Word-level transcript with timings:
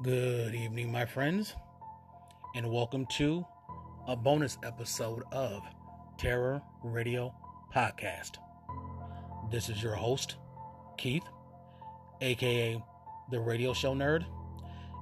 Good 0.00 0.54
evening, 0.54 0.92
my 0.92 1.04
friends, 1.04 1.56
and 2.54 2.70
welcome 2.70 3.04
to 3.16 3.44
a 4.06 4.14
bonus 4.14 4.56
episode 4.62 5.24
of 5.32 5.60
Terror 6.16 6.62
Radio 6.84 7.34
Podcast. 7.74 8.36
This 9.50 9.68
is 9.68 9.82
your 9.82 9.96
host, 9.96 10.36
Keith, 10.98 11.24
aka 12.20 12.80
the 13.32 13.40
Radio 13.40 13.72
Show 13.72 13.92
Nerd, 13.92 14.24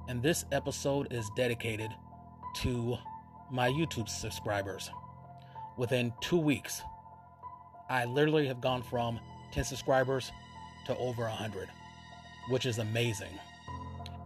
and 0.07 0.23
this 0.23 0.45
episode 0.51 1.13
is 1.13 1.29
dedicated 1.35 1.91
to 2.61 2.97
my 3.51 3.69
YouTube 3.69 4.09
subscribers. 4.09 4.89
Within 5.77 6.11
two 6.21 6.39
weeks, 6.39 6.81
I 7.87 8.05
literally 8.05 8.47
have 8.47 8.61
gone 8.61 8.81
from 8.81 9.19
10 9.51 9.63
subscribers 9.63 10.31
to 10.87 10.97
over 10.97 11.21
100, 11.21 11.69
which 12.49 12.65
is 12.65 12.79
amazing 12.79 13.39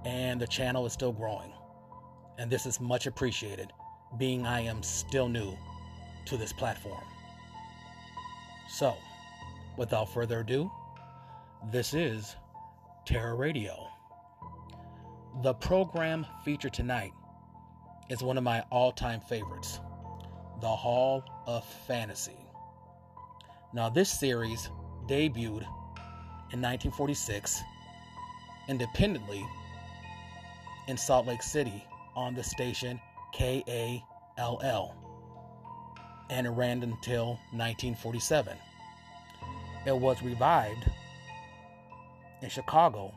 and 0.05 0.39
the 0.39 0.47
channel 0.47 0.85
is 0.85 0.93
still 0.93 1.11
growing. 1.11 1.53
And 2.37 2.49
this 2.49 2.65
is 2.65 2.79
much 2.79 3.07
appreciated, 3.07 3.71
being 4.17 4.45
I 4.45 4.61
am 4.61 4.81
still 4.83 5.29
new 5.29 5.55
to 6.25 6.37
this 6.37 6.53
platform. 6.53 7.03
So, 8.69 8.95
without 9.77 10.11
further 10.13 10.39
ado, 10.39 10.71
this 11.71 11.93
is 11.93 12.35
Terror 13.05 13.35
Radio. 13.35 13.87
The 15.43 15.53
program 15.53 16.25
featured 16.43 16.73
tonight 16.73 17.11
is 18.09 18.21
one 18.21 18.37
of 18.37 18.43
my 18.43 18.61
all 18.71 18.91
time 18.91 19.21
favorites 19.21 19.79
The 20.61 20.67
Hall 20.67 21.23
of 21.47 21.65
Fantasy. 21.87 22.47
Now, 23.73 23.89
this 23.89 24.09
series 24.09 24.69
debuted 25.07 25.65
in 26.51 26.61
1946 26.61 27.61
independently 28.67 29.45
in 30.87 30.97
Salt 30.97 31.27
Lake 31.27 31.43
City 31.43 31.83
on 32.15 32.33
the 32.33 32.43
station 32.43 32.99
KALL, 33.33 34.95
and 36.29 36.47
it 36.47 36.49
ran 36.49 36.83
until 36.83 37.39
1947. 37.51 38.57
It 39.85 39.97
was 39.97 40.21
revived 40.21 40.89
in 42.41 42.49
Chicago 42.49 43.13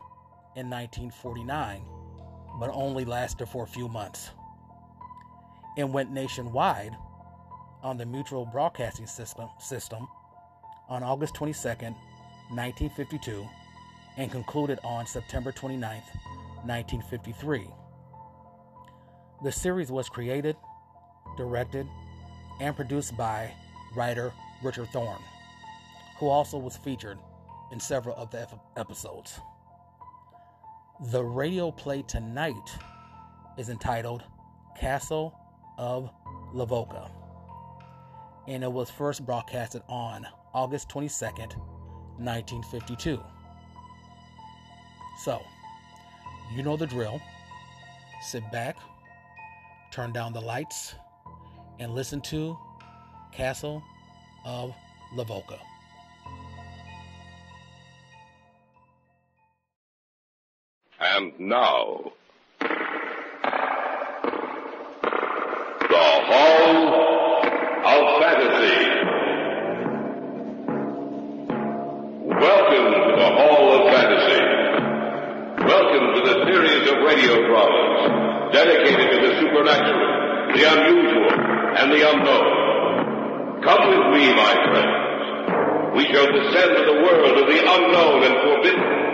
in 0.55 0.69
1949, 0.69 1.81
but 2.59 2.69
only 2.71 3.05
lasted 3.05 3.47
for 3.47 3.63
a 3.63 3.67
few 3.67 3.87
months. 3.87 4.31
It 5.77 5.89
went 5.89 6.11
nationwide 6.11 6.95
on 7.83 7.97
the 7.97 8.05
Mutual 8.05 8.45
Broadcasting 8.45 9.07
System, 9.07 9.49
system 9.59 10.07
on 10.87 11.03
August 11.03 11.35
22, 11.35 11.67
1952, 11.67 13.45
and 14.17 14.31
concluded 14.31 14.79
on 14.83 15.05
September 15.05 15.51
29, 15.51 16.01
1953. 16.65 17.67
The 19.43 19.51
series 19.51 19.91
was 19.91 20.09
created, 20.09 20.55
directed, 21.37 21.87
and 22.59 22.75
produced 22.75 23.15
by 23.15 23.51
writer 23.95 24.33
Richard 24.63 24.89
Thorne, 24.89 25.21
who 26.19 26.27
also 26.27 26.57
was 26.57 26.77
featured 26.77 27.19
in 27.71 27.79
several 27.79 28.15
of 28.15 28.31
the 28.31 28.47
episodes. 28.77 29.39
The 31.11 31.23
radio 31.23 31.71
play 31.71 32.01
tonight 32.01 32.77
is 33.57 33.69
entitled 33.69 34.23
Castle 34.79 35.37
of 35.77 36.09
Lavoca, 36.53 37.11
and 38.47 38.63
it 38.63 38.71
was 38.71 38.89
first 38.89 39.25
broadcasted 39.25 39.81
on 39.87 40.25
August 40.53 40.89
22nd, 40.89 41.57
1952. 42.17 43.21
So, 45.23 45.41
you 46.53 46.63
know 46.63 46.77
the 46.77 46.87
drill. 46.87 47.21
Sit 48.21 48.43
back, 48.51 48.77
turn 49.91 50.11
down 50.11 50.33
the 50.33 50.41
lights, 50.41 50.95
and 51.79 51.93
listen 51.93 52.21
to 52.21 52.57
Castle 53.31 53.83
of 54.45 54.73
Lavoca. 55.15 55.59
And 60.99 61.37
now, 61.39 62.13
dramas 77.47 78.53
dedicated 78.53 79.07
to 79.11 79.17
the 79.21 79.31
supernatural, 79.39 80.53
the 80.53 80.63
unusual, 80.65 81.31
and 81.79 81.87
the 81.91 82.01
unknown. 82.09 83.61
Come 83.63 83.81
with 83.89 84.05
me, 84.13 84.33
my 84.35 84.53
friends. 84.69 85.95
We 85.95 86.03
shall 86.11 86.27
descend 86.27 86.71
to 86.75 86.83
the 86.85 86.97
world 87.01 87.37
of 87.39 87.47
the 87.47 87.59
unknown 87.61 88.23
and 88.23 88.35
forbidden 88.43 89.05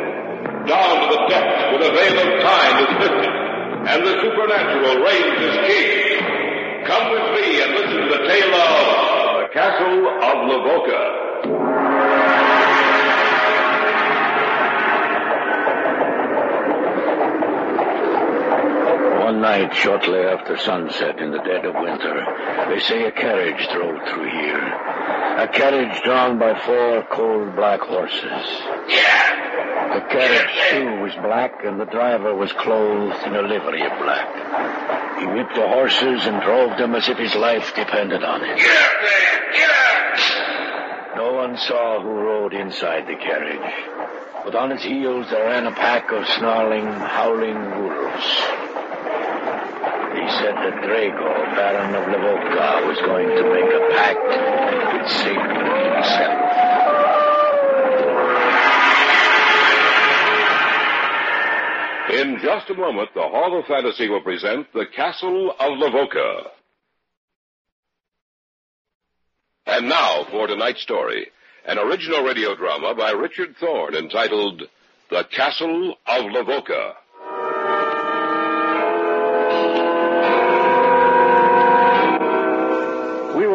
down 0.68 0.94
to 1.02 1.08
the 1.16 1.22
depths 1.30 1.64
where 1.72 1.84
the 1.84 1.92
veil 1.96 2.18
of 2.20 2.42
time 2.42 2.76
is 2.84 2.92
lifted 3.00 3.34
and 3.82 4.06
the 4.06 4.16
supernatural 4.22 5.04
reigns 5.04 5.40
as 5.42 5.56
king. 5.68 6.86
Come 6.86 7.12
with 7.12 7.28
me 7.38 7.62
and 7.62 7.72
listen 7.74 7.98
to 7.98 8.10
the 8.10 8.24
tale 8.28 8.56
of 8.56 9.42
the 9.42 9.54
Castle 9.54 10.08
of 10.08 10.36
Lavoca. 10.50 12.31
One 19.42 19.60
night, 19.60 19.74
shortly 19.74 20.20
after 20.20 20.56
sunset 20.56 21.18
in 21.18 21.32
the 21.32 21.40
dead 21.40 21.66
of 21.66 21.74
winter, 21.74 22.26
they 22.70 22.80
say 22.80 23.06
a 23.06 23.12
carriage 23.12 23.68
drove 23.74 23.98
through 24.08 24.30
here. 24.30 24.68
A 25.40 25.48
carriage 25.52 26.00
drawn 26.04 26.38
by 26.38 26.54
four 26.60 27.02
cold 27.10 27.56
black 27.56 27.80
horses. 27.80 28.22
The 28.22 30.06
carriage, 30.12 30.54
too, 30.70 31.02
was 31.02 31.16
black, 31.24 31.66
and 31.66 31.80
the 31.80 31.86
driver 31.86 32.36
was 32.36 32.52
clothed 32.52 33.18
in 33.26 33.34
a 33.36 33.42
livery 33.42 33.82
of 33.82 33.98
black. 33.98 35.20
He 35.20 35.26
whipped 35.26 35.56
the 35.56 35.68
horses 35.68 36.28
and 36.28 36.40
drove 36.44 36.78
them 36.78 36.94
as 36.94 37.10
if 37.10 37.18
his 37.18 37.34
life 37.34 37.74
depended 37.74 38.24
on 38.24 38.44
it. 38.44 38.60
No 41.16 41.34
one 41.34 41.58
saw 41.58 42.00
who 42.00 42.10
rode 42.12 42.54
inside 42.54 43.08
the 43.08 43.16
carriage, 43.16 43.74
but 44.46 44.54
on 44.54 44.72
its 44.72 44.84
heels 44.84 45.32
there 45.32 45.46
ran 45.46 45.66
a 45.66 45.72
pack 45.72 46.12
of 46.12 46.28
snarling, 46.28 46.86
howling 46.86 47.58
wolves. 47.82 48.71
Said 50.40 50.56
that 50.56 50.82
Drago, 50.84 51.56
Baron 51.56 51.96
of 51.96 52.04
Lavoca, 52.08 52.88
was 52.88 52.98
going 53.06 53.28
to 53.28 53.44
make 53.52 53.72
a 53.74 53.82
pact 53.94 54.28
with 54.94 55.12
Satan 55.12 55.60
himself. 55.94 56.52
In 62.14 62.40
just 62.42 62.70
a 62.70 62.74
moment, 62.76 63.10
the 63.14 63.22
Hall 63.22 63.58
of 63.58 63.66
Fantasy 63.66 64.10
will 64.10 64.22
present 64.22 64.68
the 64.74 64.86
Castle 64.86 65.52
of 65.52 65.78
Lavoca. 65.78 66.50
And 69.66 69.88
now 69.88 70.26
for 70.30 70.48
tonight's 70.48 70.82
story, 70.82 71.28
an 71.66 71.78
original 71.78 72.24
radio 72.24 72.56
drama 72.56 72.96
by 72.96 73.12
Richard 73.12 73.56
Thorne 73.60 73.96
entitled 73.96 74.64
The 75.10 75.24
Castle 75.26 75.96
of 76.08 76.26
Lavoca. 76.26 76.96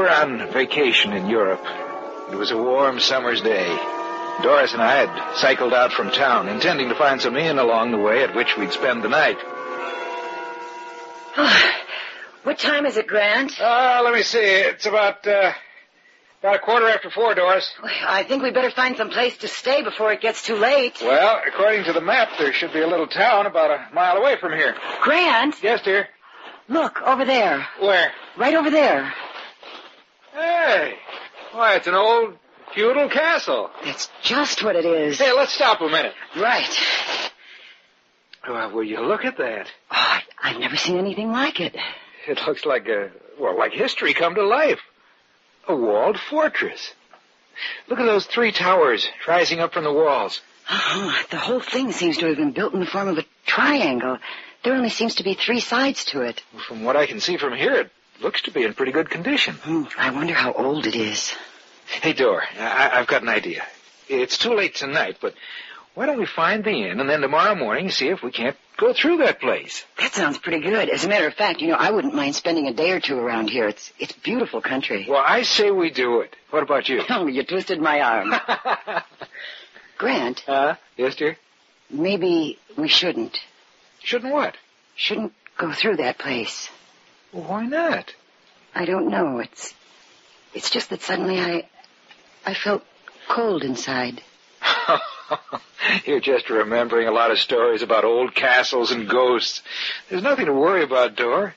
Were 0.06 0.12
on 0.12 0.52
vacation 0.52 1.12
in 1.12 1.26
Europe. 1.28 1.64
It 2.30 2.36
was 2.36 2.52
a 2.52 2.56
warm 2.56 3.00
summer's 3.00 3.40
day. 3.40 3.66
Doris 4.42 4.72
and 4.72 4.80
I 4.82 5.04
had 5.04 5.36
cycled 5.36 5.72
out 5.74 5.92
from 5.92 6.10
town, 6.12 6.48
intending 6.48 6.88
to 6.90 6.94
find 6.94 7.20
some 7.20 7.36
inn 7.36 7.58
along 7.58 7.90
the 7.90 7.98
way 7.98 8.22
at 8.22 8.34
which 8.36 8.56
we'd 8.56 8.70
spend 8.72 9.02
the 9.02 9.08
night. 9.08 9.38
What 12.44 12.58
time 12.60 12.86
is 12.86 12.97
it, 12.97 13.08
Grant? 13.08 13.60
Uh, 13.60 14.00
let 14.04 14.14
me 14.14 14.22
see. 14.22 14.38
It's 14.38 14.86
about, 14.86 15.26
uh, 15.26 15.53
about 16.41 16.54
a 16.54 16.59
quarter 16.60 16.88
after 16.88 17.10
four, 17.10 17.34
Doris. 17.34 17.68
I 18.06 18.22
think 18.22 18.44
we 18.44 18.52
better 18.52 18.70
find 18.70 18.97
some 18.97 19.10
place 19.10 19.36
to 19.38 19.48
stay 19.48 19.82
before 19.82 20.12
it 20.12 20.20
gets 20.20 20.44
too 20.44 20.54
late. 20.54 20.98
Well, 21.02 21.41
according 21.48 21.84
to 21.86 21.92
the 21.92 22.00
map, 22.00 22.28
there 22.38 22.52
should 22.52 22.72
be 22.72 22.82
a 22.82 22.86
little 22.86 23.09
town 23.09 23.47
about 23.47 23.72
a 23.72 23.92
mile 23.92 24.16
away 24.18 24.36
from 24.41 24.52
here. 24.52 24.76
Grant, 25.02 25.56
Yes, 25.62 25.82
dear. 25.82 26.06
look, 26.68 27.02
over 27.02 27.24
there. 27.24 27.66
Where? 27.80 28.12
Right 28.36 28.54
over 28.54 28.70
there. 28.70 29.12
Hey. 30.66 30.95
Why, 31.53 31.77
it's 31.77 31.86
an 31.86 31.95
old 31.95 32.36
feudal 32.74 33.09
castle. 33.09 33.71
That's 33.84 34.10
just 34.22 34.65
what 34.65 34.74
it 34.74 34.84
is. 34.84 35.16
Hey, 35.16 35.33
let's 35.33 35.53
stop 35.53 35.80
a 35.80 35.89
minute. 35.89 36.13
Right. 36.36 36.68
Well, 38.48 38.72
will 38.72 38.83
you 38.83 39.01
look 39.01 39.24
at 39.24 39.39
that? 39.39 39.68
Oh, 39.92 39.95
I, 39.95 40.22
I've 40.42 40.59
never 40.59 40.77
seen 40.77 40.98
anything 40.98 41.30
like 41.30 41.60
it. 41.60 41.77
It 42.27 42.41
looks 42.48 42.66
like 42.66 42.89
a, 42.89 43.13
well, 43.39 43.57
like 43.57 43.74
history 43.74 44.13
come 44.13 44.34
to 44.34 44.45
life. 44.45 44.80
A 45.68 45.77
walled 45.77 46.18
fortress. 46.18 46.95
Look 47.89 48.01
at 48.01 48.07
those 48.07 48.27
three 48.27 48.51
towers 48.51 49.07
rising 49.28 49.60
up 49.60 49.72
from 49.72 49.84
the 49.84 49.92
walls. 49.92 50.41
Oh, 50.69 51.22
the 51.30 51.39
whole 51.39 51.60
thing 51.60 51.92
seems 51.92 52.19
to 52.19 52.27
have 52.27 52.39
been 52.39 52.53
built 52.53 52.74
in 52.74 52.80
the 52.80 52.86
form 52.86 53.07
of 53.07 53.19
a 53.19 53.24
triangle. 53.47 54.19
There 54.65 54.74
only 54.74 54.91
seems 54.91 55.15
to 55.16 55.22
be 55.22 55.34
three 55.34 55.60
sides 55.60 56.07
to 56.07 56.22
it. 56.22 56.42
From 56.66 56.83
what 56.83 56.97
I 56.97 57.07
can 57.07 57.21
see 57.21 57.36
from 57.36 57.54
here, 57.54 57.74
it 57.74 57.91
looks 58.21 58.42
to 58.42 58.51
be 58.51 58.63
in 58.65 58.74
pretty 58.74 58.92
good 58.92 59.10
condition. 59.10 59.54
Hmm, 59.54 59.84
I 59.98 60.10
wonder 60.10 60.34
how 60.34 60.53
old 60.53 60.86
it 60.86 60.95
is. 60.97 61.34
Hey, 62.03 62.13
Dor, 62.13 62.42
I- 62.59 62.91
I've 62.95 63.07
got 63.07 63.22
an 63.22 63.28
idea. 63.28 63.65
It's 64.09 64.39
too 64.39 64.54
late 64.54 64.74
tonight, 64.74 65.16
but 65.21 65.34
why 65.95 66.07
don't 66.07 66.18
we 66.18 66.27
find 66.27 66.63
the 66.65 66.71
inn 66.71 67.01
and 67.01 67.09
then 67.09 67.21
tomorrow 67.21 67.54
morning 67.54 67.91
see 67.91 68.09
if 68.09 68.22
we 68.22 68.30
can't 68.30 68.57
go 68.77 68.92
through 68.92 69.18
that 69.18 69.41
place? 69.41 69.84
That 69.98 70.13
sounds 70.13 70.39
pretty 70.39 70.60
good. 70.60 70.89
As 70.91 71.04
a 71.04 71.09
matter 71.09 71.27
of 71.27 71.34
fact, 71.34 71.60
you 71.60 71.68
know, 71.68 71.74
I 71.77 71.91
wouldn't 71.91 72.15
mind 72.15 72.34
spending 72.34 72.66
a 72.68 72.72
day 72.72 72.91
or 72.92 73.01
two 73.01 73.18
around 73.18 73.51
here. 73.51 73.66
It's 73.68 73.92
it's 73.98 74.13
beautiful 74.13 74.60
country. 74.60 75.07
Well, 75.09 75.22
I 75.24 75.42
say 75.42 75.71
we 75.71 75.91
do 75.91 76.21
it. 76.21 76.34
What 76.51 76.62
about 76.62 76.89
you? 76.89 77.03
Oh, 77.10 77.27
you 77.27 77.42
twisted 77.45 77.80
my 77.80 78.01
arm. 78.01 78.34
Grant, 79.98 80.41
Huh? 80.47 80.74
Yes, 80.97 81.15
dear? 81.16 81.36
maybe 81.89 82.59
we 82.77 82.89
shouldn't. 82.89 83.39
Shouldn't 84.03 84.33
what? 84.33 84.57
Shouldn't 84.97 85.33
go 85.57 85.72
through 85.72 85.97
that 85.97 86.19
place. 86.19 86.69
Well, 87.36 87.44
why 87.44 87.66
not? 87.66 88.15
I 88.74 88.86
don't 88.86 89.10
know. 89.10 89.41
It's 89.41 89.74
it's 90.54 90.71
just 90.71 90.88
that 90.88 91.03
suddenly 91.03 91.38
I 91.38 91.68
I 92.47 92.54
felt 92.54 92.83
cold 93.28 93.62
inside. 93.62 94.22
You're 96.06 96.21
just 96.21 96.48
remembering 96.48 97.09
a 97.09 97.12
lot 97.12 97.30
of 97.30 97.38
stories 97.38 97.83
about 97.83 98.06
old 98.06 98.34
castles 98.34 98.91
and 98.91 99.06
ghosts. 99.06 99.62
There's 100.09 100.22
nothing 100.22 100.47
to 100.47 100.54
worry 100.54 100.83
about, 100.83 101.16
Dor. 101.16 101.54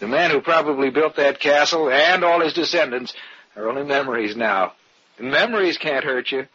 The 0.00 0.08
man 0.08 0.32
who 0.32 0.40
probably 0.40 0.90
built 0.90 1.14
that 1.14 1.38
castle 1.38 1.88
and 1.88 2.24
all 2.24 2.40
his 2.40 2.52
descendants 2.52 3.14
are 3.54 3.68
only 3.68 3.84
memories 3.84 4.34
now. 4.34 4.72
Memories 5.20 5.78
can't 5.78 6.04
hurt 6.04 6.32
you. 6.32 6.48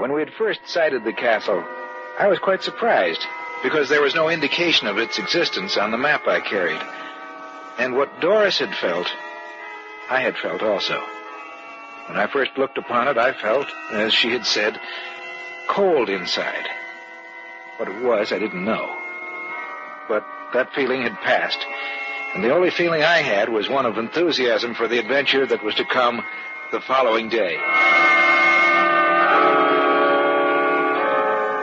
When 0.00 0.14
we 0.14 0.20
had 0.20 0.32
first 0.38 0.60
sighted 0.66 1.04
the 1.04 1.12
castle, 1.12 1.62
I 2.22 2.28
was 2.28 2.38
quite 2.38 2.62
surprised 2.62 3.26
because 3.64 3.88
there 3.88 4.00
was 4.00 4.14
no 4.14 4.28
indication 4.28 4.86
of 4.86 4.96
its 4.96 5.18
existence 5.18 5.76
on 5.76 5.90
the 5.90 5.98
map 5.98 6.28
I 6.28 6.38
carried. 6.38 6.80
And 7.80 7.96
what 7.96 8.20
Doris 8.20 8.60
had 8.60 8.72
felt, 8.76 9.08
I 10.08 10.20
had 10.20 10.36
felt 10.36 10.62
also. 10.62 11.02
When 12.06 12.16
I 12.16 12.28
first 12.28 12.56
looked 12.56 12.78
upon 12.78 13.08
it, 13.08 13.18
I 13.18 13.32
felt, 13.32 13.66
as 13.90 14.14
she 14.14 14.30
had 14.30 14.46
said, 14.46 14.78
cold 15.66 16.08
inside. 16.08 16.68
What 17.78 17.88
it 17.88 18.04
was, 18.04 18.30
I 18.30 18.38
didn't 18.38 18.64
know. 18.64 18.88
But 20.06 20.24
that 20.54 20.72
feeling 20.76 21.02
had 21.02 21.20
passed, 21.22 21.58
and 22.36 22.44
the 22.44 22.54
only 22.54 22.70
feeling 22.70 23.02
I 23.02 23.18
had 23.18 23.48
was 23.48 23.68
one 23.68 23.84
of 23.84 23.98
enthusiasm 23.98 24.76
for 24.76 24.86
the 24.86 25.00
adventure 25.00 25.44
that 25.44 25.64
was 25.64 25.74
to 25.74 25.84
come 25.84 26.22
the 26.70 26.80
following 26.82 27.30
day. 27.30 27.58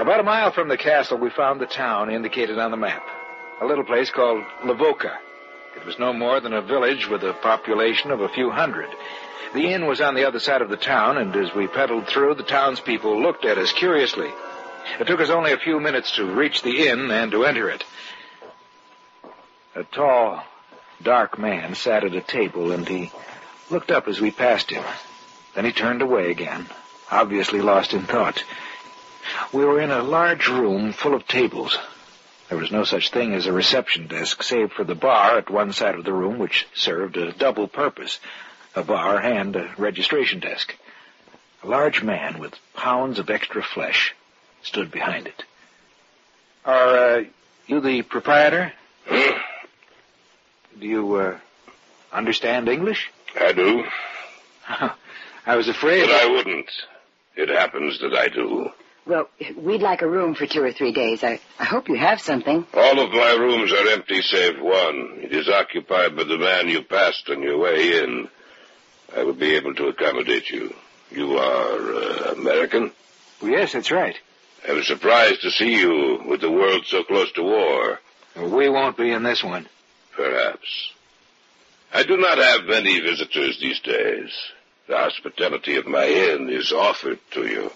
About 0.10 0.22
a 0.22 0.24
mile 0.24 0.52
from 0.52 0.70
the 0.70 0.76
castle, 0.76 1.20
we 1.20 1.30
found 1.30 1.62
the 1.62 1.68
town 1.68 2.10
indicated 2.10 2.58
on 2.58 2.72
the 2.72 2.78
map. 2.78 3.08
A 3.62 3.66
little 3.68 3.84
place 3.84 4.10
called 4.10 4.44
Lavoka. 4.64 5.16
It 5.76 5.86
was 5.86 6.00
no 6.00 6.14
more 6.14 6.40
than 6.40 6.52
a 6.52 6.64
village 6.64 7.08
with 7.08 7.24
a 7.24 7.34
population 7.34 8.10
of 8.10 8.20
a 8.20 8.28
few 8.28 8.50
hundred. 8.50 8.90
The 9.54 9.72
inn 9.72 9.86
was 9.86 10.02
on 10.02 10.16
the 10.16 10.26
other 10.26 10.40
side 10.40 10.64
of 10.64 10.70
the 10.72 10.78
town, 10.78 11.20
and 11.20 11.36
as 11.36 11.54
we 11.54 11.68
pedaled 11.68 12.08
through, 12.08 12.34
the 12.34 12.42
townspeople 12.42 13.22
looked 13.22 13.46
at 13.46 13.60
us 13.60 13.72
curiously. 13.72 14.32
It 15.00 15.06
took 15.06 15.20
us 15.20 15.30
only 15.30 15.52
a 15.52 15.60
few 15.60 15.80
minutes 15.80 16.16
to 16.16 16.26
reach 16.26 16.64
the 16.64 16.88
inn 16.88 17.12
and 17.12 17.32
to 17.32 17.46
enter 17.46 17.70
it. 17.70 17.86
A 19.76 19.84
tall, 19.84 20.44
dark 21.04 21.38
man 21.38 21.76
sat 21.76 22.04
at 22.04 22.16
a 22.16 22.22
table, 22.22 22.72
and 22.72 22.88
he 22.88 23.12
looked 23.70 23.92
up 23.92 24.08
as 24.08 24.20
we 24.20 24.32
passed 24.32 24.72
him. 24.72 24.84
Then 25.54 25.66
he 25.66 25.72
turned 25.72 26.02
away 26.02 26.32
again, 26.32 26.66
obviously 27.12 27.62
lost 27.62 27.94
in 27.94 28.06
thought. 28.06 28.44
We 29.54 29.66
were 29.66 29.82
in 29.82 29.92
a 29.92 30.04
large 30.04 30.48
room 30.48 30.94
full 30.94 31.14
of 31.14 31.28
tables. 31.28 31.78
There 32.50 32.58
was 32.58 32.72
no 32.72 32.84
such 32.84 33.12
thing 33.12 33.34
as 33.34 33.46
a 33.46 33.54
reception 33.54 34.08
desk, 34.08 34.42
save 34.42 34.72
for 34.72 34.84
the 34.84 34.96
bar 34.96 35.38
at 35.38 35.50
one 35.50 35.72
side 35.72 35.96
of 35.96 36.04
the 36.04 36.14
room, 36.14 36.40
which 36.40 36.68
served 36.74 37.18
a 37.18 37.32
double 37.32 37.68
purpose 37.68 38.20
a 38.76 38.84
bar 38.84 39.20
and 39.20 39.56
a 39.56 39.74
registration 39.78 40.40
desk. 40.40 40.76
A 41.64 41.68
large 41.68 42.04
man 42.04 42.40
with 42.40 42.54
pounds 42.76 43.20
of 43.20 43.30
extra 43.30 43.64
flesh 43.64 44.16
stood 44.62 44.92
behind 44.92 45.28
it. 45.28 45.44
Are 46.66 46.98
uh, 46.98 47.24
you 47.68 47.82
the 47.82 48.02
proprietor? 48.04 48.74
Do 49.10 50.86
you 50.86 51.16
uh, 51.16 51.38
understand 52.12 52.70
English? 52.70 53.12
I 53.40 53.52
do, 53.52 53.84
I 55.46 55.56
was 55.56 55.68
afraid. 55.68 56.06
but 56.06 56.12
I 56.12 56.28
wouldn't. 56.28 56.72
It 57.36 57.50
happens 57.50 58.00
that 58.00 58.14
I 58.14 58.28
do. 58.28 58.70
Well, 59.10 59.28
we'd 59.58 59.82
like 59.82 60.04
a 60.04 60.08
room 60.08 60.36
for 60.36 60.46
two 60.46 60.62
or 60.62 60.72
three 60.72 60.92
days. 60.92 61.24
I, 61.24 61.40
I 61.58 61.64
hope 61.64 61.90
you 61.90 61.96
have 61.96 62.22
something. 62.22 62.64
All 62.76 63.00
of 63.00 63.12
my 63.12 63.34
rooms 63.40 63.74
are 63.74 63.88
empty 63.90 64.22
save 64.22 64.62
one. 64.62 65.22
It 65.24 65.34
is 65.34 65.50
occupied 65.50 66.16
by 66.16 66.26
the 66.26 66.38
man 66.38 66.68
you 66.68 66.84
passed 66.84 67.28
on 67.28 67.42
your 67.42 67.58
way 67.58 68.04
in. 68.04 68.30
I 69.18 69.24
will 69.24 69.34
be 69.34 69.56
able 69.56 69.74
to 69.74 69.88
accommodate 69.88 70.52
you. 70.52 70.76
You 71.10 71.40
are 71.40 71.94
uh, 71.96 72.34
American? 72.34 72.92
Yes, 73.42 73.74
that's 73.74 73.90
right. 73.90 74.16
I 74.68 74.74
was 74.74 74.86
surprised 74.86 75.42
to 75.42 75.50
see 75.50 75.80
you 75.80 76.22
with 76.28 76.42
the 76.42 76.52
world 76.52 76.86
so 76.86 77.04
close 77.04 77.32
to 77.32 77.42
war. 77.42 78.00
We 78.36 78.70
won't 78.70 78.96
be 78.96 79.10
in 79.10 79.24
this 79.24 79.44
one. 79.44 79.68
Perhaps. 80.16 80.94
I 81.92 82.04
do 82.04 82.16
not 82.16 82.38
have 82.38 82.66
many 82.66 83.00
visitors 83.00 83.60
these 83.60 83.80
days. 83.80 84.30
The 84.88 84.98
hospitality 84.98 85.78
of 85.78 85.88
my 85.88 86.06
inn 86.06 86.50
is 86.50 86.72
offered 86.72 87.18
to 87.32 87.48
you. 87.48 87.72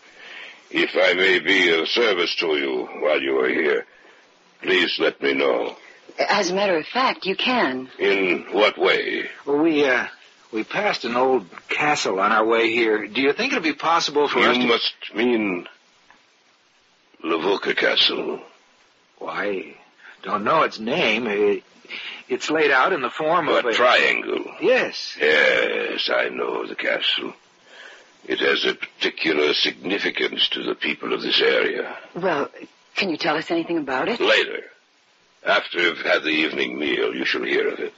If 0.75 0.95
I 0.95 1.13
may 1.13 1.37
be 1.37 1.69
of 1.79 1.87
service 1.87 2.35
to 2.37 2.47
you 2.47 2.89
while 2.99 3.21
you 3.21 3.39
are 3.39 3.47
here, 3.47 3.85
please 4.63 4.97
let 4.97 5.21
me 5.21 5.35
know. 5.35 5.75
As 6.17 6.49
a 6.49 6.55
matter 6.55 6.75
of 6.77 6.87
fact, 6.87 7.27
you 7.27 7.35
can. 7.35 7.89
In 7.99 8.47
what 8.51 8.77
way? 8.79 9.29
Well, 9.45 9.59
we, 9.59 9.85
uh, 9.85 10.07
we 10.51 10.63
passed 10.63 11.05
an 11.05 11.15
old 11.15 11.45
castle 11.69 12.19
on 12.19 12.31
our 12.31 12.43
way 12.43 12.71
here. 12.71 13.07
Do 13.07 13.21
you 13.21 13.33
think 13.33 13.51
it'd 13.51 13.63
be 13.63 13.73
possible 13.73 14.27
for 14.27 14.39
us 14.39 14.57
You 14.57 14.63
to... 14.63 14.67
must 14.67 14.95
mean 15.15 15.67
Lavoka 17.23 17.77
Castle. 17.77 18.41
Why, 19.19 19.75
don't 20.23 20.43
know 20.43 20.63
its 20.63 20.79
name. 20.79 21.27
It, 21.27 21.63
it's 22.27 22.49
laid 22.49 22.71
out 22.71 22.93
in 22.93 23.01
the 23.01 23.11
form 23.11 23.47
of 23.47 23.63
A 23.63 23.67
a... 23.69 23.73
triangle. 23.73 24.43
Yes. 24.59 25.15
Yes, 25.19 26.09
I 26.11 26.29
know 26.29 26.65
the 26.65 26.75
castle. 26.75 27.33
It 28.25 28.39
has 28.39 28.63
a 28.65 28.73
particular 28.73 29.53
significance 29.53 30.47
to 30.49 30.63
the 30.63 30.75
people 30.75 31.13
of 31.13 31.21
this 31.21 31.41
area. 31.41 31.97
Well, 32.15 32.49
can 32.95 33.09
you 33.09 33.17
tell 33.17 33.35
us 33.35 33.51
anything 33.51 33.77
about 33.77 34.07
it? 34.07 34.21
Later, 34.21 34.63
after 35.45 35.79
you've 35.79 36.01
had 36.01 36.23
the 36.23 36.29
evening 36.29 36.79
meal, 36.79 37.13
you 37.13 37.25
shall 37.25 37.43
hear 37.43 37.67
of 37.67 37.79
it. 37.79 37.93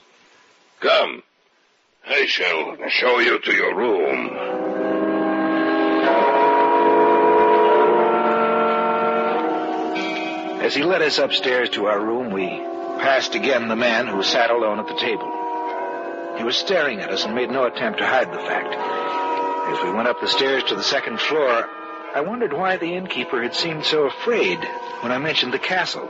Come. 0.80 1.22
I 2.08 2.26
shall 2.26 2.76
show 2.88 3.18
you 3.20 3.38
to 3.38 3.52
your 3.52 3.76
room. 3.76 4.30
As 10.62 10.74
he 10.74 10.82
led 10.82 11.02
us 11.02 11.18
upstairs 11.18 11.70
to 11.70 11.86
our 11.86 12.00
room, 12.00 12.32
we 12.32 12.48
passed 12.98 13.36
again 13.36 13.68
the 13.68 13.76
man 13.76 14.08
who 14.08 14.22
sat 14.24 14.50
alone 14.50 14.80
at 14.80 14.88
the 14.88 14.96
table. 14.96 15.32
He 16.36 16.42
was 16.42 16.56
staring 16.56 17.00
at 17.00 17.10
us 17.10 17.24
and 17.24 17.34
made 17.34 17.50
no 17.50 17.64
attempt 17.66 17.98
to 18.00 18.06
hide 18.06 18.32
the 18.32 18.38
fact. 18.38 19.25
As 19.68 19.82
we 19.82 19.90
went 19.90 20.08
up 20.08 20.20
the 20.20 20.28
stairs 20.28 20.62
to 20.64 20.74
the 20.76 20.82
second 20.82 21.20
floor, 21.20 21.68
I 22.14 22.20
wondered 22.20 22.52
why 22.52 22.76
the 22.76 22.94
innkeeper 22.94 23.42
had 23.42 23.54
seemed 23.54 23.84
so 23.84 24.04
afraid 24.06 24.58
when 25.00 25.12
I 25.12 25.18
mentioned 25.18 25.52
the 25.52 25.58
castle. 25.58 26.08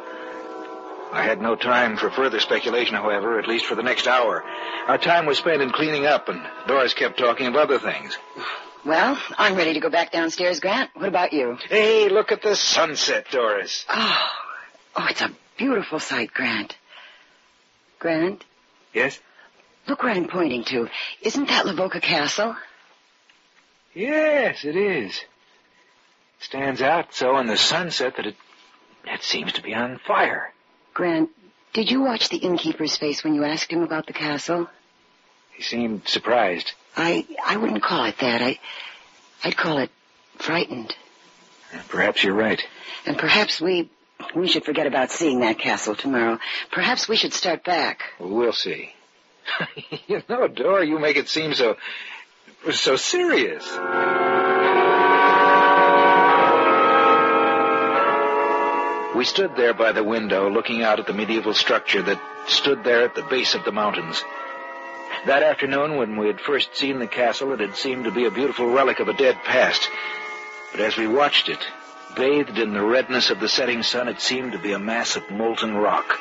I 1.13 1.23
had 1.23 1.41
no 1.41 1.57
time 1.57 1.97
for 1.97 2.11
further 2.11 2.39
speculation, 2.41 2.95
however, 2.97 3.39
at 3.39 3.49
least 3.49 3.65
for 3.67 3.75
the 3.75 3.83
next 3.83 4.07
hour. 4.07 4.45
Our 4.87 4.99
time 4.99 5.25
was 5.25 5.39
spent 5.39 5.63
in 5.63 5.71
cleaning 5.71 6.05
up, 6.05 6.29
and 6.29 6.43
Doris 6.67 6.95
kept 6.95 7.19
talking 7.19 7.47
of 7.47 7.57
other 7.57 7.79
things. 7.79 8.17
Well, 8.85 9.19
I'm 9.39 9.57
ready 9.57 9.73
to 9.75 9.81
go 9.81 9.89
back 9.91 10.13
downstairs, 10.13 10.61
Grant. 10.61 10.91
What 10.95 11.09
about 11.09 11.33
you? 11.33 11.57
Hey, 11.69 12.09
look 12.09 12.33
at 12.33 12.43
the 12.43 12.55
sunset, 12.55 13.27
Doris. 13.31 13.87
Oh, 13.89 14.29
oh, 14.97 15.07
it's 15.09 15.23
a 15.23 15.31
beautiful 15.57 15.99
sight, 15.99 16.33
Grant. 16.35 16.77
Grant, 17.99 18.45
Yes? 18.93 19.19
look 19.89 20.03
where 20.03 20.13
I'm 20.13 20.29
pointing 20.29 20.65
to. 20.65 20.89
Isn't 21.23 21.49
that 21.49 21.65
Lavoca 21.65 22.01
Castle? 22.03 22.55
Yes, 23.97 24.67
it 24.67 24.77
is. 24.77 25.19
Stands 26.41 26.83
out 26.83 27.15
so 27.15 27.39
in 27.39 27.47
the 27.47 27.57
sunset 27.57 28.17
that 28.17 28.27
it 28.27 28.37
it 29.07 29.23
seems 29.23 29.55
to 29.55 29.63
be 29.63 29.73
on 29.73 29.99
fire. 30.07 30.53
Grant, 30.93 31.31
did 31.73 31.91
you 31.91 32.03
watch 32.03 32.29
the 32.29 32.37
innkeeper's 32.37 32.99
face 32.99 33.25
when 33.25 33.35
you 33.35 33.45
asked 33.45 33.73
him 33.73 33.83
about 33.83 34.07
the 34.07 34.13
castle? 34.13 34.69
He 35.53 35.63
seemed 35.63 36.07
surprised. 36.07 36.73
I 36.95 37.25
I 37.43 37.57
wouldn't 37.57 37.83
call 37.83 38.05
it 38.05 38.19
that. 38.19 38.43
I 38.43 38.59
I'd 39.43 39.57
call 39.57 39.79
it 39.79 39.91
frightened. 40.37 40.95
Perhaps 41.89 42.23
you're 42.23 42.35
right. 42.35 42.63
And 43.07 43.17
perhaps 43.17 43.63
we 43.63 43.89
we 44.35 44.47
should 44.47 44.67
forget 44.67 44.87
about 44.87 45.11
seeing 45.11 45.41
that 45.41 45.59
castle 45.59 45.95
tomorrow. 45.95 46.39
Perhaps 46.71 47.09
we 47.09 47.17
should 47.17 47.33
start 47.33 47.65
back. 47.65 48.03
We'll 48.21 48.53
see. 48.53 48.93
you 50.07 50.23
know, 50.29 50.49
Dora, 50.49 50.85
you 50.85 50.99
make 50.99 51.17
it 51.17 51.29
seem 51.29 51.55
so 51.55 51.77
was 52.67 52.81
so 52.81 52.97
serious. 52.97 53.65
We 59.15 59.25
stood 59.25 59.55
there 59.57 59.73
by 59.73 59.93
the 59.93 60.03
window 60.03 60.51
looking 60.51 60.83
out 60.83 60.99
at 60.99 61.07
the 61.07 61.13
medieval 61.13 61.55
structure 61.55 62.03
that 62.03 62.21
stood 62.49 62.83
there 62.83 63.03
at 63.03 63.15
the 63.15 63.23
base 63.23 63.55
of 63.55 63.65
the 63.65 63.71
mountains. 63.71 64.23
That 65.27 65.45
afternoon, 65.45 65.97
when 65.97 66.17
we 66.17 66.27
had 66.27 66.41
first 66.41 66.77
seen 66.77 66.99
the 66.99 67.07
castle, 67.07 67.53
it 67.53 67.61
had 67.61 67.77
seemed 67.77 68.05
to 68.05 68.11
be 68.11 68.27
a 68.27 68.31
beautiful 68.33 68.69
relic 68.69 68.99
of 68.99 69.09
a 69.09 69.17
dead 69.17 69.37
past. 69.45 69.89
But 70.73 70.81
as 70.81 70.97
we 70.97 71.07
watched 71.07 71.49
it, 71.49 71.65
bathed 72.17 72.59
in 72.59 72.73
the 72.73 72.85
redness 72.85 73.31
of 73.31 73.39
the 73.39 73.49
setting 73.49 73.83
sun, 73.83 74.09
it 74.09 74.21
seemed 74.21 74.53
to 74.53 74.59
be 74.59 74.73
a 74.73 74.79
mass 74.79 75.17
of 75.17 75.31
molten 75.31 75.77
rock. 75.77 76.19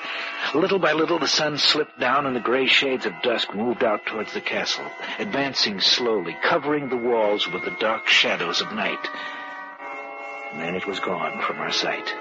Little 0.53 0.77
by 0.77 0.93
little, 0.93 1.17
the 1.17 1.27
sun 1.27 1.57
slipped 1.57 1.99
down 1.99 2.25
and 2.25 2.35
the 2.35 2.41
gray 2.41 2.67
shades 2.67 3.05
of 3.05 3.21
dusk 3.23 3.55
moved 3.55 3.83
out 3.83 4.05
towards 4.05 4.33
the 4.33 4.41
castle, 4.41 4.85
advancing 5.17 5.79
slowly, 5.79 6.37
covering 6.43 6.89
the 6.89 6.97
walls 6.97 7.47
with 7.51 7.63
the 7.63 7.75
dark 7.79 8.07
shadows 8.07 8.61
of 8.61 8.71
night. 8.73 9.07
And 10.51 10.61
then 10.61 10.75
it 10.75 10.85
was 10.85 10.99
gone 10.99 11.41
from 11.41 11.57
our 11.59 11.71
sight, 11.71 12.13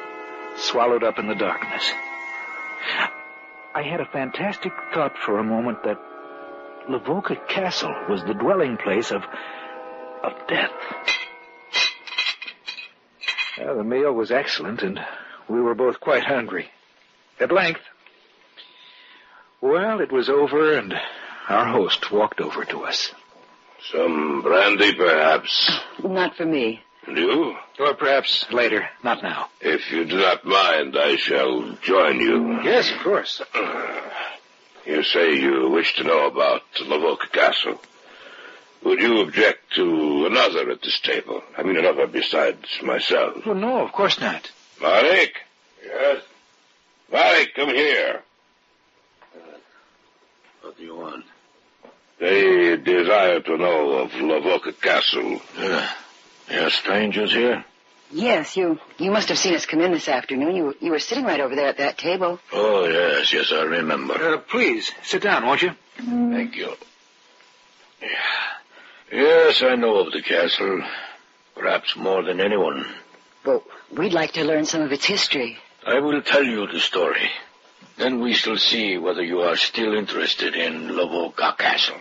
swallowed 0.57 1.05
up 1.05 1.19
in 1.19 1.27
the 1.27 1.35
darkness. 1.35 1.93
I 3.75 3.83
had 3.83 4.01
a 4.01 4.07
fantastic 4.07 4.73
thought 4.95 5.19
for 5.19 5.39
a 5.39 5.45
moment 5.45 5.83
that 5.83 6.01
Lavoca 6.89 7.37
Castle 7.49 7.95
was 8.09 8.23
the 8.23 8.35
dwelling 8.35 8.77
place 8.77 9.11
of, 9.11 9.23
of 10.23 10.33
death. 10.49 10.71
Well, 13.59 13.77
the 13.77 13.85
meal 13.85 14.13
was 14.13 14.31
excellent, 14.31 14.83
and 14.83 15.01
we 15.49 15.61
were 15.61 15.75
both 15.75 16.01
quite 16.01 16.25
hungry. 16.25 16.71
At 17.41 17.53
length, 17.53 17.81
well, 19.61 20.01
it 20.01 20.13
was 20.13 20.29
over, 20.29 20.77
and 20.77 20.95
our 21.49 21.67
host 21.67 22.11
walked 22.11 22.41
over 22.41 22.65
to 22.65 22.85
us. 22.85 23.13
Some 23.93 24.43
brandy, 24.43 24.95
perhaps. 24.95 25.71
Not 26.03 26.37
for 26.37 26.47
me. 26.47 26.81
You? 27.07 27.55
Or 27.79 27.95
perhaps 27.95 28.47
later, 28.51 28.89
not 29.03 29.23
now. 29.23 29.49
If 29.61 29.91
you 29.93 30.05
do 30.07 30.17
not 30.17 30.45
mind, 30.45 30.97
I 30.99 31.17
shall 31.17 31.73
join 31.83 32.19
you. 32.21 32.63
Yes, 32.63 32.91
of 32.91 32.99
course. 33.03 33.43
You 34.87 35.03
say 35.03 35.37
you 35.37 35.71
wish 35.71 35.97
to 35.97 36.05
know 36.05 36.27
about 36.27 36.61
Lavoca 36.75 37.33
Castle. 37.33 37.81
Would 38.85 39.01
you 39.01 39.21
object 39.23 39.73
to 39.77 40.27
another 40.27 40.71
at 40.71 40.83
this 40.83 41.01
table? 41.01 41.43
I 41.57 41.63
mean, 41.63 41.77
another 41.79 42.07
besides 42.07 42.67
myself. 42.83 43.47
Well, 43.47 43.55
no, 43.55 43.83
of 43.83 43.93
course 43.93 44.21
not. 44.21 44.51
Marek? 44.81 45.37
Yes? 45.85 46.23
Marek, 47.11 47.55
come 47.55 47.69
here. 47.71 48.23
What 50.61 50.77
do 50.77 50.83
you 50.85 50.97
want? 50.97 51.25
They 52.21 52.77
desire 52.77 53.41
to 53.41 53.57
know 53.59 53.99
of 53.99 54.11
Lavoca 54.13 54.79
Castle. 54.81 55.41
Yeah. 55.59 55.91
There 56.49 56.67
are 56.67 56.71
strangers 56.71 57.33
here? 57.33 57.65
Yes, 58.11 58.57
you 58.57 58.79
you 58.99 59.11
must 59.11 59.29
have 59.31 59.39
seen 59.39 59.55
us 59.55 59.67
come 59.67 59.81
in 59.81 59.93
this 59.93 60.09
afternoon. 60.09 60.55
You 60.55 60.77
you 60.81 60.91
were 60.91 60.99
sitting 60.99 61.25
right 61.25 61.41
over 61.41 61.57
there 61.57 61.69
at 61.69 61.79
that 61.79 61.99
table. 61.99 62.39
Oh, 62.53 62.87
yes, 62.87 63.33
yes, 63.33 63.51
I 63.51 63.63
remember. 63.63 64.15
Uh, 64.15 64.39
please, 64.39 64.93
sit 65.03 65.23
down, 65.23 65.47
won't 65.47 65.63
you? 65.63 65.73
Thank 65.97 66.55
you. 66.55 66.75
Yeah. 68.01 68.09
Yes, 69.13 69.63
I 69.63 69.75
know 69.77 69.99
of 69.99 70.13
the 70.13 70.23
castle. 70.23 70.83
Perhaps 71.55 71.97
more 71.97 72.23
than 72.23 72.41
anyone. 72.41 72.87
Well, 73.45 73.63
we'd 73.97 74.13
like 74.13 74.33
to 74.33 74.45
learn 74.45 74.65
some 74.65 74.83
of 74.83 74.93
its 74.93 75.05
history. 75.05 75.59
I 75.87 76.01
will 76.01 76.23
tell 76.23 76.43
you 76.43 76.67
the 76.67 76.81
story. 76.81 77.31
Then 77.97 78.21
we 78.21 78.35
shall 78.35 78.57
see 78.57 78.99
whether 78.99 79.23
you 79.23 79.43
are 79.43 79.57
still 79.57 79.95
interested 79.95 80.57
in 80.57 80.89
Lavoca 80.89 81.57
Castle. 81.57 81.99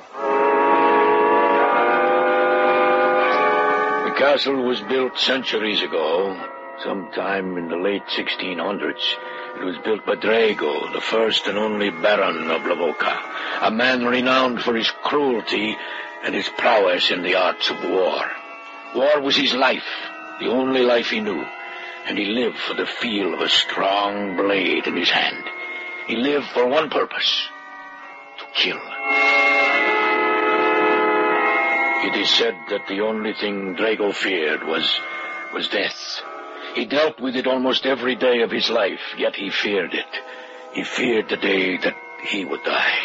The 4.05 4.19
castle 4.19 4.63
was 4.63 4.81
built 4.81 5.19
centuries 5.19 5.81
ago, 5.81 6.35
sometime 6.83 7.57
in 7.57 7.67
the 7.67 7.77
late 7.77 8.03
1600s. 8.15 9.15
It 9.59 9.65
was 9.65 9.77
built 9.83 10.05
by 10.05 10.15
Drago, 10.15 10.93
the 10.93 11.01
first 11.01 11.45
and 11.45 11.59
only 11.59 11.91
Baron 11.91 12.49
of 12.49 12.61
Lavoca, 12.63 13.21
a 13.61 13.69
man 13.69 14.05
renowned 14.05 14.63
for 14.63 14.75
his 14.75 14.89
cruelty 15.03 15.75
and 16.23 16.33
his 16.33 16.49
prowess 16.57 17.11
in 17.11 17.21
the 17.21 17.35
arts 17.35 17.69
of 17.69 17.83
war. 17.83 18.31
War 18.95 19.21
was 19.21 19.35
his 19.35 19.53
life, 19.53 19.87
the 20.39 20.47
only 20.47 20.81
life 20.81 21.09
he 21.09 21.19
knew, 21.19 21.43
and 22.05 22.17
he 22.17 22.25
lived 22.25 22.57
for 22.57 22.75
the 22.75 22.85
feel 22.85 23.33
of 23.33 23.41
a 23.41 23.49
strong 23.49 24.37
blade 24.37 24.87
in 24.87 24.95
his 24.95 25.09
hand. 25.09 25.43
He 26.07 26.15
lived 26.15 26.47
for 26.47 26.67
one 26.67 26.89
purpose, 26.89 27.47
to 28.39 28.45
kill. 28.55 28.79
It 32.05 32.15
is 32.17 32.29
said 32.29 32.55
that 32.69 32.87
the 32.87 33.01
only 33.01 33.33
thing 33.33 33.75
Drago 33.75 34.13
feared 34.13 34.63
was, 34.63 34.99
was 35.53 35.69
death. 35.69 36.21
He 36.75 36.85
dealt 36.85 37.19
with 37.19 37.35
it 37.35 37.47
almost 37.47 37.85
every 37.85 38.15
day 38.15 38.41
of 38.41 38.51
his 38.51 38.69
life, 38.69 39.15
yet 39.17 39.35
he 39.35 39.49
feared 39.49 39.93
it. 39.93 40.05
He 40.73 40.83
feared 40.83 41.29
the 41.29 41.37
day 41.37 41.77
that 41.77 41.95
he 42.27 42.45
would 42.45 42.63
die. 42.63 43.02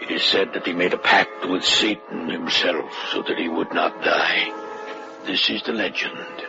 It 0.00 0.10
is 0.10 0.22
said 0.22 0.52
that 0.52 0.66
he 0.66 0.72
made 0.72 0.92
a 0.92 0.98
pact 0.98 1.48
with 1.48 1.64
Satan 1.64 2.28
himself 2.28 2.92
so 3.12 3.22
that 3.22 3.38
he 3.38 3.48
would 3.48 3.72
not 3.72 4.02
die. 4.02 4.52
This 5.26 5.48
is 5.50 5.62
the 5.62 5.72
legend. 5.72 6.44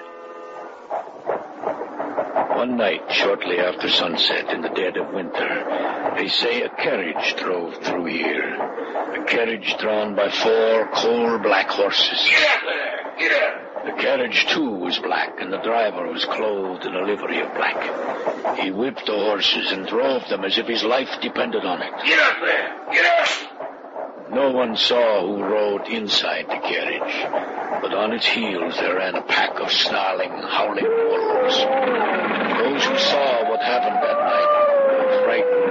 One 2.55 2.75
night, 2.77 3.11
shortly 3.11 3.59
after 3.59 3.87
sunset 3.89 4.49
in 4.49 4.61
the 4.61 4.69
dead 4.69 4.97
of 4.97 5.13
winter, 5.13 6.13
they 6.17 6.27
say 6.27 6.63
a 6.63 6.69
carriage 6.69 7.35
drove 7.37 7.75
through 7.83 8.05
here. 8.05 8.55
A 8.55 9.23
carriage 9.25 9.75
drawn 9.79 10.15
by 10.15 10.29
four 10.29 10.89
coal 10.93 11.37
black 11.37 11.69
horses. 11.69 12.27
Get 12.29 12.49
up 12.49 12.63
there! 12.65 13.13
Get 13.19 13.43
up! 13.43 13.66
The 13.87 13.93
carriage, 13.93 14.45
too, 14.47 14.69
was 14.69 14.99
black, 14.99 15.39
and 15.39 15.51
the 15.51 15.59
driver 15.59 16.11
was 16.11 16.25
clothed 16.25 16.85
in 16.85 16.93
a 16.93 17.03
livery 17.03 17.39
of 17.39 17.53
black. 17.55 18.59
He 18.59 18.69
whipped 18.69 19.05
the 19.05 19.13
horses 19.13 19.71
and 19.71 19.87
drove 19.87 20.27
them 20.27 20.43
as 20.43 20.57
if 20.57 20.67
his 20.67 20.83
life 20.83 21.21
depended 21.21 21.63
on 21.63 21.81
it. 21.81 21.93
Get 22.03 22.19
up 22.19 22.37
there! 22.43 22.75
Get 22.91 23.05
up! 23.05 24.29
No 24.29 24.51
one 24.51 24.75
saw 24.75 25.25
who 25.25 25.41
rode 25.41 25.87
inside 25.87 26.47
the 26.47 26.59
carriage, 26.67 27.81
but 27.81 27.93
on 27.93 28.11
its 28.11 28.25
heels 28.25 28.75
there 28.75 28.97
ran 28.97 29.15
a 29.15 29.21
pack 29.21 29.57
of 29.61 29.71
snarling, 29.71 30.31
howling 30.31 30.83
wolves. 30.83 31.55
Those 31.55 32.83
who 32.83 32.97
saw 32.99 33.49
what 33.49 33.61
happened 33.61 34.03
that 34.03 34.19
night 34.19 34.51
were 34.99 35.23
frightened 35.23 35.67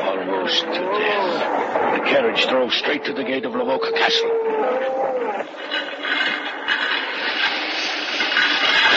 almost 0.00 0.62
to 0.62 0.80
death. 0.80 2.00
The 2.00 2.04
carriage 2.10 2.48
drove 2.48 2.72
straight 2.72 3.04
to 3.04 3.12
the 3.12 3.22
gate 3.22 3.44
of 3.44 3.52
Lavoca 3.52 3.94
Castle. 3.94 5.07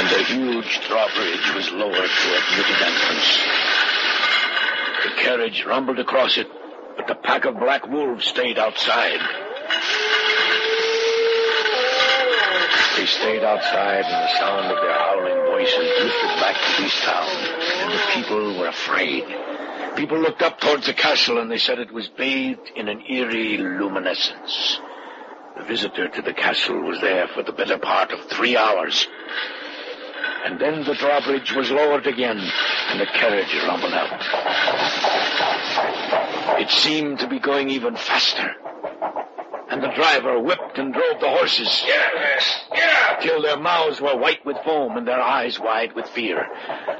And 0.01 0.09
the 0.09 0.23
huge 0.23 0.87
drawbridge 0.87 1.53
was 1.53 1.71
lowered 1.73 1.93
to 1.93 1.99
admit 2.01 2.65
its 2.71 2.81
entrance. 2.81 3.37
The 5.03 5.21
carriage 5.21 5.63
rumbled 5.63 5.99
across 5.99 6.39
it, 6.39 6.47
but 6.97 7.05
the 7.05 7.13
pack 7.13 7.45
of 7.45 7.59
black 7.59 7.87
wolves 7.87 8.25
stayed 8.25 8.57
outside. 8.57 9.19
They 12.97 13.05
stayed 13.05 13.43
outside, 13.43 14.05
and 14.05 14.23
the 14.25 14.37
sound 14.39 14.71
of 14.71 14.81
their 14.81 14.91
howling 14.91 15.45
voices 15.51 15.91
drifted 15.99 16.39
back 16.41 16.55
to 16.55 16.81
this 16.81 16.99
town, 17.01 17.29
and 17.83 17.93
the 17.93 18.01
people 18.15 18.57
were 18.57 18.69
afraid. 18.69 19.23
People 19.95 20.17
looked 20.17 20.41
up 20.41 20.59
towards 20.59 20.87
the 20.87 20.93
castle, 20.95 21.37
and 21.37 21.51
they 21.51 21.59
said 21.59 21.77
it 21.77 21.93
was 21.93 22.07
bathed 22.07 22.71
in 22.75 22.87
an 22.87 23.03
eerie 23.07 23.57
luminescence. 23.57 24.79
The 25.59 25.63
visitor 25.63 26.07
to 26.07 26.21
the 26.23 26.33
castle 26.33 26.81
was 26.81 26.99
there 27.01 27.27
for 27.27 27.43
the 27.43 27.51
better 27.51 27.77
part 27.77 28.11
of 28.11 28.25
three 28.25 28.57
hours. 28.57 29.07
And 30.43 30.59
then 30.59 30.83
the 30.83 30.95
drawbridge 30.95 31.53
was 31.53 31.71
lowered 31.71 32.07
again, 32.07 32.39
and 32.39 32.99
the 32.99 33.05
carriage 33.05 33.53
rumbled 33.65 33.93
out. 33.93 34.21
It 36.59 36.69
seemed 36.69 37.19
to 37.19 37.27
be 37.27 37.39
going 37.39 37.69
even 37.69 37.95
faster. 37.95 38.55
And 39.69 39.81
the 39.81 39.87
driver 39.95 40.39
whipped 40.39 40.77
and 40.77 40.93
drove 40.93 41.21
the 41.21 41.29
horses 41.29 41.83
Get 41.85 42.05
up 42.05 42.13
there! 42.13 42.39
Get 42.75 43.09
up! 43.09 43.21
till 43.21 43.41
their 43.41 43.57
mouths 43.57 44.01
were 44.01 44.17
white 44.17 44.45
with 44.45 44.57
foam 44.65 44.97
and 44.97 45.07
their 45.07 45.21
eyes 45.21 45.59
wide 45.59 45.93
with 45.93 46.07
fear. 46.09 46.45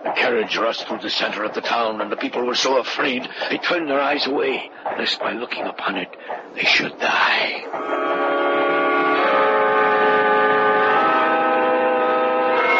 The 0.03 0.11
carriage 0.11 0.55
rushed 0.57 0.87
through 0.87 0.99
the 0.99 1.09
center 1.09 1.43
of 1.43 1.53
the 1.53 1.61
town, 1.61 1.99
and 2.01 2.11
the 2.11 2.15
people 2.15 2.45
were 2.45 2.55
so 2.55 2.77
afraid 2.77 3.27
they 3.49 3.57
turned 3.57 3.89
their 3.89 3.99
eyes 3.99 4.27
away, 4.27 4.69
lest 4.97 5.19
by 5.19 5.33
looking 5.33 5.65
upon 5.65 5.97
it 5.97 6.15
they 6.55 6.63
should 6.63 6.97
die. 6.99 7.63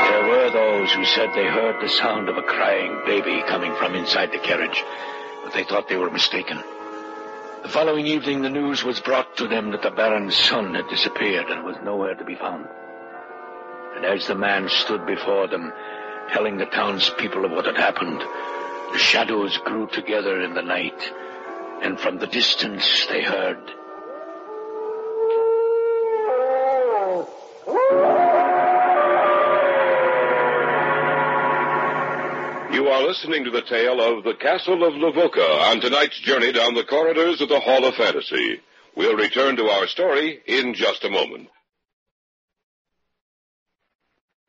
There 0.09 0.27
were 0.29 0.49
those 0.81 0.93
who 0.93 1.05
said 1.05 1.29
they 1.35 1.45
heard 1.45 1.79
the 1.79 1.87
sound 1.87 2.27
of 2.27 2.37
a 2.37 2.41
crying 2.41 3.03
baby 3.05 3.43
coming 3.47 3.71
from 3.75 3.93
inside 3.93 4.31
the 4.31 4.39
carriage, 4.39 4.83
but 5.43 5.53
they 5.53 5.63
thought 5.63 5.87
they 5.87 5.95
were 5.95 6.09
mistaken. 6.09 6.57
The 7.61 7.69
following 7.69 8.07
evening, 8.07 8.41
the 8.41 8.49
news 8.49 8.83
was 8.83 8.99
brought 8.99 9.37
to 9.37 9.47
them 9.47 9.69
that 9.71 9.83
the 9.83 9.91
Baron's 9.91 10.35
son 10.35 10.73
had 10.73 10.87
disappeared 10.89 11.51
and 11.51 11.63
was 11.63 11.75
nowhere 11.83 12.15
to 12.15 12.25
be 12.25 12.33
found. 12.33 12.67
And 13.95 14.05
as 14.05 14.25
the 14.25 14.33
man 14.33 14.69
stood 14.69 15.05
before 15.05 15.47
them, 15.47 15.71
telling 16.33 16.57
the 16.57 16.65
townspeople 16.65 17.45
of 17.45 17.51
what 17.51 17.67
had 17.67 17.77
happened, 17.77 18.19
the 18.91 18.97
shadows 18.97 19.59
grew 19.59 19.85
together 19.85 20.41
in 20.41 20.55
the 20.55 20.63
night, 20.63 21.13
and 21.83 21.99
from 21.99 22.17
the 22.17 22.25
distance 22.25 23.05
they 23.05 23.21
heard. 23.21 23.71
Listening 33.11 33.43
to 33.43 33.51
the 33.51 33.61
tale 33.63 33.99
of 33.99 34.23
the 34.23 34.33
Castle 34.33 34.87
of 34.87 34.93
Lavoka 34.93 35.69
on 35.69 35.81
tonight's 35.81 36.17
journey 36.21 36.53
down 36.53 36.75
the 36.75 36.85
corridors 36.85 37.41
of 37.41 37.49
the 37.49 37.59
Hall 37.59 37.83
of 37.83 37.93
Fantasy. 37.95 38.61
We'll 38.95 39.17
return 39.17 39.57
to 39.57 39.65
our 39.65 39.85
story 39.87 40.39
in 40.45 40.73
just 40.73 41.03
a 41.03 41.09
moment. 41.09 41.49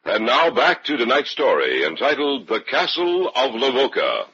And 0.05 0.27
now 0.27 0.51
back 0.51 0.85
to 0.85 0.97
tonight's 0.97 1.33
story 1.33 1.85
entitled 1.85 2.47
The 2.47 2.61
Castle 2.61 3.31
of 3.35 3.51
Lavoka. 3.51 4.27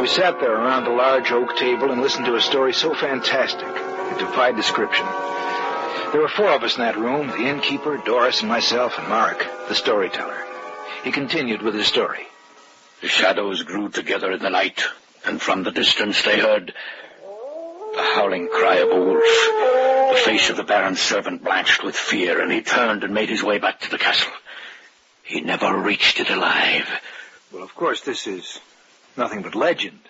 We 0.00 0.08
sat 0.08 0.40
there 0.40 0.54
around 0.54 0.84
the 0.84 0.96
large 0.96 1.30
oak 1.30 1.58
table 1.58 1.92
and 1.92 2.00
listened 2.00 2.24
to 2.24 2.36
a 2.36 2.40
story 2.40 2.72
so 2.72 2.94
fantastic 2.94 3.68
it 3.68 4.18
defied 4.18 4.56
description. 4.56 5.04
There 6.12 6.20
were 6.20 6.28
four 6.28 6.50
of 6.50 6.62
us 6.62 6.76
in 6.76 6.82
that 6.82 6.98
room 6.98 7.28
the 7.28 7.48
innkeeper, 7.48 7.96
Doris, 7.98 8.40
and 8.40 8.48
myself, 8.48 8.98
and 8.98 9.08
Mark, 9.08 9.46
the 9.68 9.74
storyteller. 9.74 10.44
He 11.04 11.10
continued 11.10 11.62
with 11.62 11.74
his 11.74 11.86
story. 11.86 12.26
The 13.00 13.08
shadows 13.08 13.62
grew 13.62 13.88
together 13.88 14.30
in 14.30 14.40
the 14.40 14.50
night, 14.50 14.84
and 15.24 15.40
from 15.40 15.62
the 15.62 15.72
distance 15.72 16.22
they 16.22 16.38
heard 16.38 16.72
the 17.94 18.02
howling 18.14 18.48
cry 18.48 18.76
of 18.76 18.90
a 18.90 19.00
wolf. 19.00 19.22
The 19.22 20.22
face 20.24 20.50
of 20.50 20.56
the 20.56 20.64
Baron's 20.64 21.00
servant 21.00 21.42
blanched 21.42 21.82
with 21.82 21.96
fear, 21.96 22.40
and 22.40 22.52
he 22.52 22.62
turned 22.62 23.04
and 23.04 23.14
made 23.14 23.28
his 23.28 23.42
way 23.42 23.58
back 23.58 23.80
to 23.80 23.90
the 23.90 23.98
castle. 23.98 24.32
He 25.22 25.40
never 25.40 25.76
reached 25.76 26.20
it 26.20 26.30
alive. 26.30 26.88
Well, 27.52 27.62
of 27.62 27.74
course, 27.74 28.02
this 28.02 28.26
is 28.26 28.60
nothing 29.16 29.42
but 29.42 29.54
legend. 29.54 30.00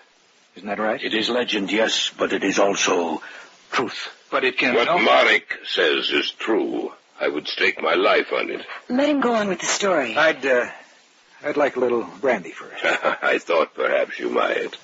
Isn't 0.56 0.68
that 0.68 0.78
right? 0.78 1.02
It 1.02 1.14
is 1.14 1.28
legend, 1.28 1.72
yes, 1.72 2.10
but 2.16 2.32
it 2.32 2.44
is 2.44 2.58
also 2.58 3.22
truth. 3.70 4.10
But 4.32 4.44
it 4.44 4.56
can... 4.56 4.74
What 4.74 4.86
no- 4.86 4.98
Marek 4.98 5.58
says 5.66 6.10
is 6.10 6.30
true. 6.32 6.90
I 7.20 7.28
would 7.28 7.46
stake 7.46 7.80
my 7.80 7.94
life 7.94 8.32
on 8.32 8.50
it. 8.50 8.66
Let 8.88 9.08
him 9.08 9.20
go 9.20 9.34
on 9.34 9.46
with 9.48 9.60
the 9.60 9.66
story. 9.66 10.16
I'd, 10.16 10.44
uh, 10.44 10.66
I'd 11.44 11.58
like 11.58 11.76
a 11.76 11.80
little 11.80 12.02
brandy 12.20 12.50
first. 12.50 12.82
I 13.22 13.38
thought 13.38 13.74
perhaps 13.74 14.18
you 14.18 14.30
might. 14.30 14.74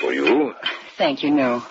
For 0.00 0.14
you? 0.14 0.54
Thank 0.96 1.24
you, 1.24 1.32
no. 1.32 1.64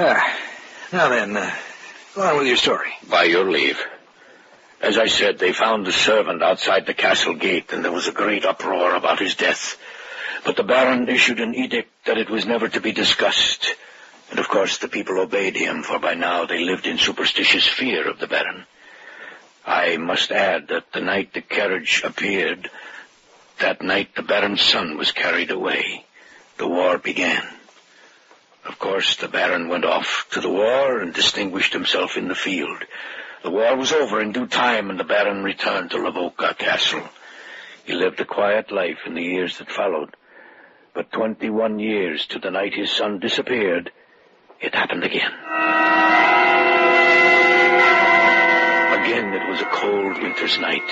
Ah, 0.00 0.38
now 0.92 1.08
then, 1.08 1.36
uh, 1.36 1.50
go 2.14 2.22
on 2.22 2.36
with 2.38 2.46
your 2.46 2.56
story. 2.56 2.90
By 3.10 3.24
your 3.24 3.50
leave. 3.50 3.78
As 4.80 4.96
I 4.96 5.06
said, 5.06 5.38
they 5.38 5.52
found 5.52 5.84
the 5.84 5.92
servant 5.92 6.42
outside 6.42 6.86
the 6.86 6.94
castle 6.94 7.34
gate, 7.34 7.72
and 7.72 7.84
there 7.84 7.92
was 7.92 8.06
a 8.06 8.12
great 8.12 8.44
uproar 8.44 8.94
about 8.94 9.18
his 9.18 9.34
death. 9.34 9.76
But 10.44 10.56
the 10.56 10.62
Baron 10.62 11.08
issued 11.08 11.40
an 11.40 11.54
edict 11.54 11.90
that 12.04 12.18
it 12.18 12.30
was 12.30 12.46
never 12.46 12.68
to 12.68 12.80
be 12.80 12.92
discussed. 12.92 13.74
And 14.30 14.38
of 14.38 14.48
course 14.48 14.78
the 14.78 14.88
people 14.88 15.18
obeyed 15.18 15.56
him, 15.56 15.82
for 15.82 15.98
by 15.98 16.14
now 16.14 16.44
they 16.44 16.60
lived 16.60 16.86
in 16.86 16.98
superstitious 16.98 17.66
fear 17.66 18.08
of 18.08 18.18
the 18.18 18.28
Baron. 18.28 18.66
I 19.66 19.96
must 19.96 20.30
add 20.30 20.68
that 20.68 20.92
the 20.92 21.00
night 21.00 21.34
the 21.34 21.42
carriage 21.42 22.02
appeared, 22.04 22.70
that 23.58 23.82
night 23.82 24.14
the 24.14 24.22
Baron's 24.22 24.62
son 24.62 24.96
was 24.96 25.12
carried 25.12 25.50
away. 25.50 26.04
The 26.58 26.68
war 26.68 26.98
began. 26.98 27.46
Of 28.64 28.78
course, 28.78 29.16
the 29.16 29.28
Baron 29.28 29.68
went 29.68 29.84
off 29.84 30.26
to 30.32 30.40
the 30.40 30.48
war 30.48 31.00
and 31.00 31.12
distinguished 31.12 31.72
himself 31.72 32.16
in 32.16 32.28
the 32.28 32.34
field. 32.34 32.84
The 33.42 33.50
war 33.50 33.76
was 33.76 33.92
over 33.92 34.20
in 34.20 34.32
due 34.32 34.46
time, 34.46 34.90
and 34.90 34.98
the 34.98 35.04
Baron 35.04 35.44
returned 35.44 35.90
to 35.92 35.98
Lavoka 35.98 36.56
Castle. 36.58 37.08
He 37.84 37.92
lived 37.94 38.20
a 38.20 38.24
quiet 38.24 38.72
life 38.72 38.98
in 39.06 39.14
the 39.14 39.22
years 39.22 39.58
that 39.58 39.70
followed. 39.70 40.16
But 40.92 41.12
twenty-one 41.12 41.78
years 41.78 42.26
to 42.28 42.40
the 42.40 42.50
night 42.50 42.74
his 42.74 42.90
son 42.90 43.20
disappeared, 43.20 43.92
it 44.60 44.74
happened 44.74 45.04
again. 45.04 45.32
Again 49.00 49.32
it 49.32 49.48
was 49.48 49.60
a 49.60 49.70
cold 49.72 50.20
winter's 50.20 50.58
night. 50.58 50.88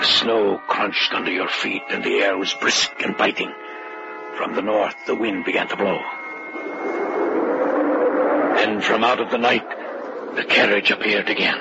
The 0.00 0.04
snow 0.04 0.60
crunched 0.66 1.12
under 1.12 1.30
your 1.30 1.48
feet, 1.48 1.82
and 1.88 2.02
the 2.02 2.16
air 2.16 2.36
was 2.36 2.52
brisk 2.54 2.90
and 3.04 3.16
biting. 3.16 3.52
From 4.36 4.54
the 4.54 4.62
north, 4.62 4.96
the 5.06 5.14
wind 5.14 5.44
began 5.44 5.68
to 5.68 5.76
blow. 5.76 6.00
Then 8.56 8.80
from 8.80 9.04
out 9.04 9.20
of 9.20 9.30
the 9.30 9.38
night, 9.38 9.66
the 10.36 10.44
carriage 10.44 10.90
appeared 10.90 11.28
again. 11.28 11.58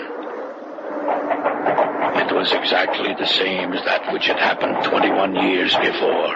It 2.29 2.36
was 2.36 2.51
exactly 2.51 3.13
the 3.15 3.25
same 3.25 3.73
as 3.73 3.84
that 3.86 4.13
which 4.13 4.27
had 4.27 4.38
happened 4.38 4.84
21 4.84 5.36
years 5.36 5.75
before. 5.75 6.36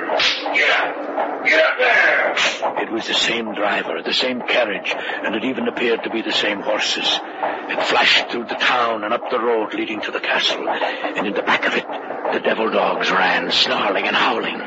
Get 0.53 0.69
up! 0.79 1.45
Get 1.45 1.65
up 1.65 1.77
there! 1.77 2.83
It 2.83 2.91
was 2.91 3.07
the 3.07 3.13
same 3.13 3.53
driver, 3.53 4.01
the 4.01 4.13
same 4.13 4.41
carriage, 4.41 4.93
and 4.95 5.35
it 5.35 5.43
even 5.43 5.67
appeared 5.67 6.03
to 6.03 6.09
be 6.09 6.21
the 6.21 6.31
same 6.31 6.61
horses. 6.61 7.19
It 7.69 7.83
flashed 7.83 8.29
through 8.29 8.45
the 8.45 8.55
town 8.55 9.03
and 9.03 9.13
up 9.13 9.29
the 9.29 9.39
road 9.39 9.73
leading 9.73 10.01
to 10.01 10.11
the 10.11 10.19
castle, 10.19 10.67
and 10.67 11.27
in 11.27 11.33
the 11.33 11.43
back 11.43 11.65
of 11.65 11.75
it, 11.75 11.85
the 12.33 12.39
devil 12.39 12.69
dogs 12.71 13.11
ran, 13.11 13.51
snarling 13.51 14.07
and 14.07 14.15
howling. 14.15 14.59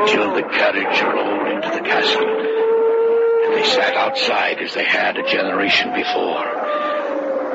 Until 0.00 0.34
the 0.34 0.42
carriage 0.42 1.02
rolled 1.02 1.48
into 1.48 1.70
the 1.70 1.80
castle, 1.88 2.47
they 3.58 3.64
sat 3.64 3.94
outside 3.94 4.58
as 4.58 4.74
they 4.74 4.84
had 4.84 5.18
a 5.18 5.22
generation 5.28 5.92
before. 5.92 6.46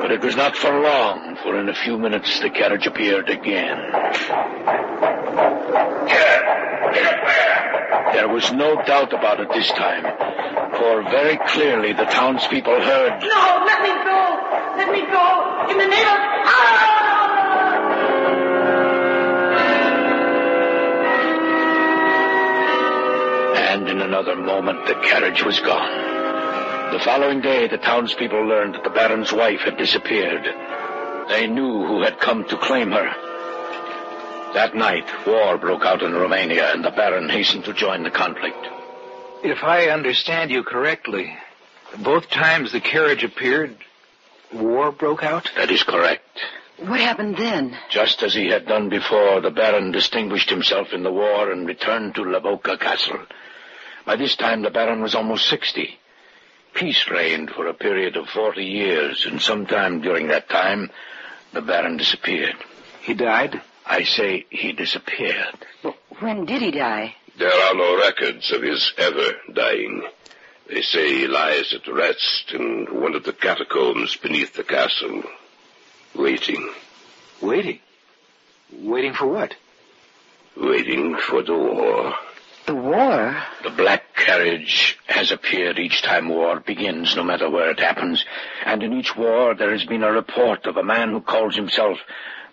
But 0.00 0.12
it 0.12 0.20
was 0.20 0.36
not 0.36 0.54
for 0.54 0.80
long, 0.80 1.36
for 1.42 1.58
in 1.58 1.68
a 1.68 1.74
few 1.74 1.96
minutes 1.98 2.40
the 2.40 2.50
carriage 2.50 2.86
appeared 2.86 3.30
again. 3.30 3.78
There 8.12 8.28
was 8.28 8.52
no 8.52 8.76
doubt 8.84 9.12
about 9.12 9.40
it 9.40 9.48
this 9.52 9.68
time, 9.68 10.04
for 10.76 11.02
very 11.04 11.38
clearly 11.48 11.94
the 11.94 12.04
townspeople 12.04 12.80
heard 12.82 13.22
No, 13.22 13.64
let 13.64 13.82
me 13.82 13.94
go! 14.04 14.20
Let 14.76 14.92
me 14.92 15.00
go! 15.10 15.70
In 15.70 15.78
the 15.78 15.86
name 15.86 16.06
of... 16.06 16.18
Ah! 16.46 17.03
And 23.74 23.88
in 23.88 24.00
another 24.00 24.36
moment 24.36 24.86
the 24.86 24.94
carriage 24.94 25.42
was 25.42 25.58
gone. 25.58 26.92
The 26.92 27.00
following 27.00 27.40
day, 27.40 27.66
the 27.66 27.76
townspeople 27.76 28.46
learned 28.46 28.76
that 28.76 28.84
the 28.84 28.90
Baron's 28.90 29.32
wife 29.32 29.62
had 29.62 29.76
disappeared. 29.76 30.44
They 31.28 31.48
knew 31.48 31.84
who 31.84 32.04
had 32.04 32.20
come 32.20 32.44
to 32.44 32.56
claim 32.56 32.92
her. 32.92 33.10
That 34.54 34.76
night, 34.76 35.10
war 35.26 35.58
broke 35.58 35.84
out 35.84 36.02
in 36.02 36.12
Romania, 36.12 36.72
and 36.72 36.84
the 36.84 36.92
Baron 36.92 37.28
hastened 37.28 37.64
to 37.64 37.72
join 37.72 38.04
the 38.04 38.12
conflict. 38.12 38.64
If 39.42 39.64
I 39.64 39.88
understand 39.88 40.52
you 40.52 40.62
correctly, 40.62 41.36
both 41.98 42.30
times 42.30 42.70
the 42.70 42.80
carriage 42.80 43.24
appeared, 43.24 43.76
war 44.52 44.92
broke 44.92 45.24
out? 45.24 45.50
That 45.56 45.72
is 45.72 45.82
correct. 45.82 46.40
What 46.78 47.00
happened 47.00 47.36
then? 47.38 47.76
Just 47.90 48.22
as 48.22 48.34
he 48.34 48.46
had 48.50 48.66
done 48.66 48.88
before, 48.88 49.40
the 49.40 49.50
Baron 49.50 49.90
distinguished 49.90 50.50
himself 50.50 50.92
in 50.92 51.02
the 51.02 51.12
war 51.12 51.50
and 51.50 51.66
returned 51.66 52.14
to 52.14 52.22
Lavoka 52.22 52.78
Castle. 52.78 53.18
By 54.04 54.16
this 54.16 54.36
time, 54.36 54.62
the 54.62 54.70
Baron 54.70 55.00
was 55.02 55.14
almost 55.14 55.48
sixty. 55.48 55.98
Peace 56.74 57.08
reigned 57.08 57.50
for 57.50 57.66
a 57.66 57.74
period 57.74 58.16
of 58.16 58.28
forty 58.28 58.64
years, 58.64 59.26
and 59.26 59.40
sometime 59.40 60.00
during 60.00 60.28
that 60.28 60.48
time, 60.48 60.90
the 61.52 61.62
Baron 61.62 61.96
disappeared. 61.96 62.56
He 63.00 63.14
died? 63.14 63.60
I 63.86 64.04
say 64.04 64.46
he 64.50 64.72
disappeared. 64.72 65.56
When 66.20 66.44
did 66.46 66.62
he 66.62 66.70
die? 66.70 67.14
There 67.38 67.52
are 67.52 67.74
no 67.74 67.98
records 67.98 68.50
of 68.52 68.62
his 68.62 68.92
ever 68.96 69.32
dying. 69.52 70.02
They 70.68 70.82
say 70.82 71.12
he 71.20 71.26
lies 71.26 71.74
at 71.74 71.86
rest 71.92 72.52
in 72.52 72.86
one 72.90 73.14
of 73.14 73.24
the 73.24 73.32
catacombs 73.34 74.16
beneath 74.16 74.54
the 74.54 74.64
castle, 74.64 75.22
waiting, 76.14 76.72
Waiting. 77.42 77.80
Waiting 78.72 79.12
for 79.12 79.26
what? 79.26 79.54
waiting 80.56 81.16
for 81.16 81.42
the 81.42 81.54
war. 81.54 82.14
The 82.66 82.74
war? 82.74 83.36
The 83.62 83.70
black 83.70 84.14
carriage 84.16 84.98
has 85.06 85.30
appeared 85.30 85.78
each 85.78 86.00
time 86.00 86.30
war 86.30 86.60
begins, 86.60 87.14
no 87.14 87.22
matter 87.22 87.50
where 87.50 87.70
it 87.70 87.78
happens. 87.78 88.24
And 88.64 88.82
in 88.82 88.94
each 88.94 89.14
war 89.14 89.54
there 89.54 89.72
has 89.72 89.84
been 89.84 90.02
a 90.02 90.10
report 90.10 90.64
of 90.64 90.78
a 90.78 90.82
man 90.82 91.10
who 91.10 91.20
calls 91.20 91.54
himself 91.54 91.98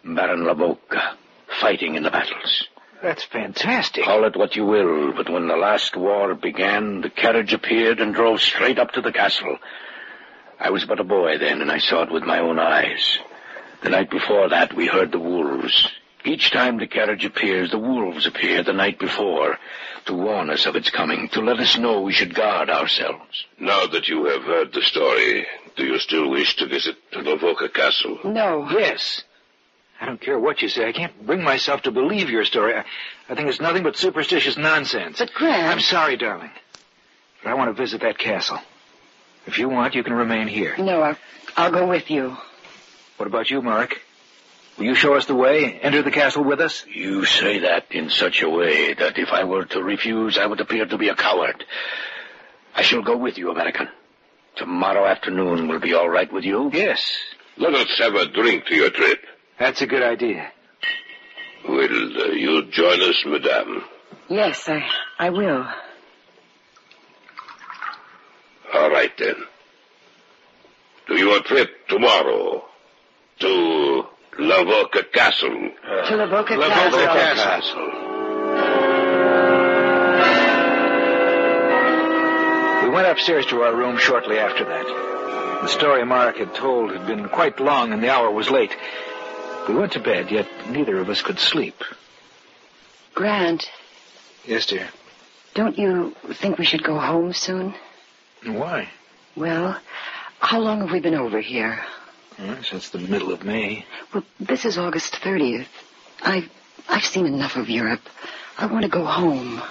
Baron 0.04 0.44
Lavoka, 0.44 1.16
fighting 1.62 1.96
in 1.96 2.04
the 2.04 2.12
battles. 2.12 2.68
That's 3.02 3.24
fantastic. 3.24 4.04
Call 4.04 4.26
it 4.26 4.36
what 4.36 4.58
you 4.58 4.66
will, 4.66 5.14
but 5.14 5.30
when 5.30 5.48
the 5.48 5.56
last 5.56 5.96
war 5.96 6.36
began, 6.36 7.00
the 7.02 7.10
carriage 7.10 7.54
appeared 7.54 8.02
and 8.02 8.14
drove 8.14 8.42
straight 8.42 8.80
up 8.80 8.92
to 8.92 9.02
the 9.02 9.14
castle. 9.14 9.58
I 10.60 10.72
was 10.72 10.84
but 10.84 11.00
a 11.00 11.06
boy 11.06 11.38
then, 11.38 11.62
and 11.62 11.72
I 11.72 11.80
saw 11.80 12.04
it 12.04 12.12
with 12.12 12.24
my 12.24 12.40
own 12.40 12.60
eyes. 12.60 13.18
The 13.82 13.90
night 13.90 14.12
before 14.12 14.50
that, 14.50 14.76
we 14.76 14.88
heard 14.88 15.14
the 15.14 15.20
wolves. 15.20 15.90
Each 16.24 16.52
time 16.52 16.78
the 16.78 16.86
carriage 16.86 17.26
appears, 17.26 17.72
the 17.72 17.80
wolves 17.80 18.28
appear 18.28 18.62
the 18.62 18.74
night 18.74 19.00
before 19.00 19.58
to 20.06 20.14
warn 20.14 20.50
us 20.50 20.66
of 20.66 20.76
its 20.76 20.90
coming, 20.90 21.30
to 21.30 21.42
let 21.42 21.60
us 21.60 21.78
know 21.78 22.02
we 22.02 22.14
should 22.14 22.34
guard 22.34 22.70
ourselves. 22.70 23.46
Now 23.60 23.86
that 23.88 24.08
you 24.08 24.26
have 24.26 24.44
heard 24.44 24.74
the 24.74 24.82
story, 24.82 25.48
do 25.76 25.86
you 25.86 26.00
still 26.00 26.30
wish 26.30 26.56
to 26.58 26.68
visit 26.68 26.96
Lavoka 27.14 27.74
Castle? 27.74 28.20
No. 28.24 28.68
Yes. 28.72 29.24
I 30.00 30.06
don't 30.06 30.20
care 30.20 30.40
what 30.40 30.62
you 30.62 30.70
say. 30.70 30.88
I 30.88 30.92
can't 30.92 31.26
bring 31.26 31.44
myself 31.44 31.84
to 31.84 31.92
believe 31.92 32.30
your 32.30 32.44
story. 32.46 32.74
I, 32.76 32.86
I 33.30 33.36
think 33.36 33.48
it's 33.50 33.62
nothing 33.62 33.84
but 33.84 33.96
superstitious 33.96 34.58
nonsense. 34.58 35.20
But, 35.20 35.34
Grant... 35.34 35.64
I'm 35.64 35.80
sorry, 35.80 36.18
darling. 36.18 36.52
But 37.44 37.52
I 37.52 37.54
want 37.54 37.70
to 37.70 37.80
visit 37.80 38.02
that 38.02 38.18
castle. 38.18 38.60
If 39.46 39.60
you 39.60 39.70
want, 39.70 39.96
you 39.96 40.04
can 40.04 40.14
remain 40.14 40.48
here. 40.48 40.76
No, 40.78 41.02
I'll, 41.02 41.18
I'll 41.56 41.72
go 41.72 41.88
with 41.88 42.10
you. 42.10 42.36
What 43.18 43.28
about 43.28 43.52
you, 43.52 43.62
Mark? 43.62 44.02
Will 44.82 44.88
you 44.88 44.96
show 44.96 45.14
us 45.14 45.28
the 45.28 45.36
way? 45.36 45.80
Enter 45.80 46.02
the 46.02 46.10
castle 46.10 46.44
with 46.44 46.60
us? 46.60 46.84
You 46.88 47.24
say 47.24 47.60
that 47.60 47.92
in 47.92 48.10
such 48.10 48.42
a 48.42 48.50
way 48.50 48.96
that 48.96 49.20
if 49.20 49.30
I 49.30 49.44
were 49.44 49.66
to 49.66 49.84
refuse, 49.84 50.40
I 50.40 50.48
would 50.48 50.60
appear 50.60 50.88
to 50.88 50.98
be 50.98 51.10
a 51.10 51.14
coward. 51.16 51.64
I 52.74 52.82
shall 52.82 53.04
go 53.04 53.16
with 53.16 53.38
you, 53.38 53.52
American. 53.52 53.90
Tomorrow 54.56 55.06
afternoon 55.06 55.68
will 55.68 55.80
be 55.80 55.94
all 55.94 56.10
right 56.10 56.34
with 56.34 56.46
you? 56.46 56.72
Yes. 56.74 57.16
Let 57.58 57.76
us 57.76 57.96
have 58.00 58.16
a 58.16 58.26
drink 58.26 58.66
to 58.66 58.76
your 58.76 58.90
trip. 58.90 59.24
That's 59.60 59.84
a 59.84 59.86
good 59.86 60.02
idea. 60.02 60.52
Will 61.70 62.20
uh, 62.20 62.32
you 62.32 62.72
join 62.72 63.02
us, 63.02 63.24
madame? 63.24 63.84
Yes, 64.30 64.68
I, 64.68 64.84
I 65.20 65.30
will. 65.30 65.68
All 68.74 68.90
right, 68.90 69.16
then. 69.16 69.36
To 71.06 71.16
your 71.16 71.40
trip 71.44 71.70
tomorrow. 71.88 72.66
To 73.42 74.08
Lavoca 74.40 75.12
Castle. 75.12 75.50
To 75.50 76.14
Lavoca 76.14 76.56
Lavoca 76.58 77.06
Castle. 77.08 77.44
Castle. 77.44 77.92
We 82.84 82.90
went 82.90 83.08
upstairs 83.08 83.46
to 83.48 83.62
our 83.62 83.76
room 83.76 83.98
shortly 83.98 84.38
after 84.40 84.66
that. 84.66 84.86
The 85.62 85.68
story 85.68 86.04
Mark 86.06 86.38
had 86.38 86.54
told 86.56 86.92
had 86.92 87.06
been 87.06 87.30
quite 87.30 87.60
long 87.60 87.94
and 87.94 88.02
the 88.04 88.10
hour 88.12 88.32
was 88.32 88.50
late. 88.50 88.76
We 89.68 89.76
went 89.76 89.92
to 89.94 90.00
bed, 90.00 90.32
yet 90.32 90.48
neither 90.70 90.98
of 91.00 91.10
us 91.10 91.22
could 91.22 91.40
sleep. 91.40 91.84
Grant, 93.14 93.70
Yes, 94.46 94.66
dear. 94.66 94.88
don't 95.54 95.78
you 95.78 96.16
think 96.34 96.58
we 96.58 96.66
should 96.66 96.84
go 96.84 96.98
home 96.98 97.34
soon? 97.34 97.76
Why? 98.44 98.90
Well, 99.36 99.78
how 100.40 100.60
long 100.60 100.80
have 100.82 100.92
we 100.92 101.00
been 101.00 101.14
over 101.16 101.40
here? 101.40 101.80
Well, 102.42 102.64
since 102.64 102.90
the 102.90 103.00
middle 103.00 103.32
of 103.32 103.44
May. 103.44 103.86
Well, 104.14 104.24
this 104.40 104.66
is 104.66 104.78
August 104.78 105.14
30th. 105.14 105.68
I've, 106.24 106.50
I've 106.90 107.06
seen 107.06 107.26
enough 107.28 107.56
of 107.56 107.70
Europe. 107.70 108.02
I 108.58 108.66
want 108.66 108.84
to 108.84 108.90
go 108.90 109.06
home. 109.06 109.62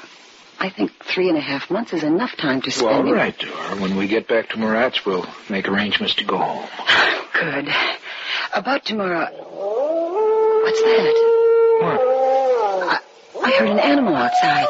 I 0.59 0.68
think 0.70 0.92
three 1.02 1.28
and 1.28 1.37
a 1.38 1.40
half 1.40 1.70
months 1.70 1.92
is 1.92 2.02
enough 2.04 2.37
time 2.37 2.61
to 2.62 2.68
Well, 2.68 2.92
spend 2.92 3.09
all 3.09 3.12
in- 3.12 3.18
right, 3.18 3.37
Dora. 3.38 3.76
When 3.80 3.96
we 3.96 4.06
get 4.06 4.28
back 4.28 4.50
to 4.50 4.59
Marat's, 4.59 5.04
we'll 5.04 5.26
make 5.48 5.68
arrangements 5.68 6.14
to 6.16 6.24
go 6.24 6.37
home. 6.38 6.68
Good. 7.33 7.68
About 8.54 8.85
tomorrow. 8.85 9.26
What's 10.62 10.83
that? 10.83 11.14
What? 11.83 12.00
I 13.46 13.50
heard 13.59 13.68
an 13.70 13.78
animal 13.80 14.14
outside. 14.14 14.66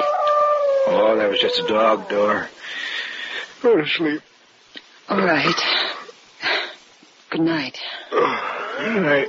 Oh, 0.86 1.16
that 1.18 1.28
was 1.28 1.40
just 1.40 1.58
a 1.60 1.66
dog, 1.66 2.08
Dora. 2.08 2.48
Go 3.62 3.76
to 3.76 3.86
sleep. 3.86 4.22
All 5.08 5.20
right. 5.20 5.89
Good 7.30 7.42
night. 7.42 7.78
All 8.12 8.18
right. 8.18 9.28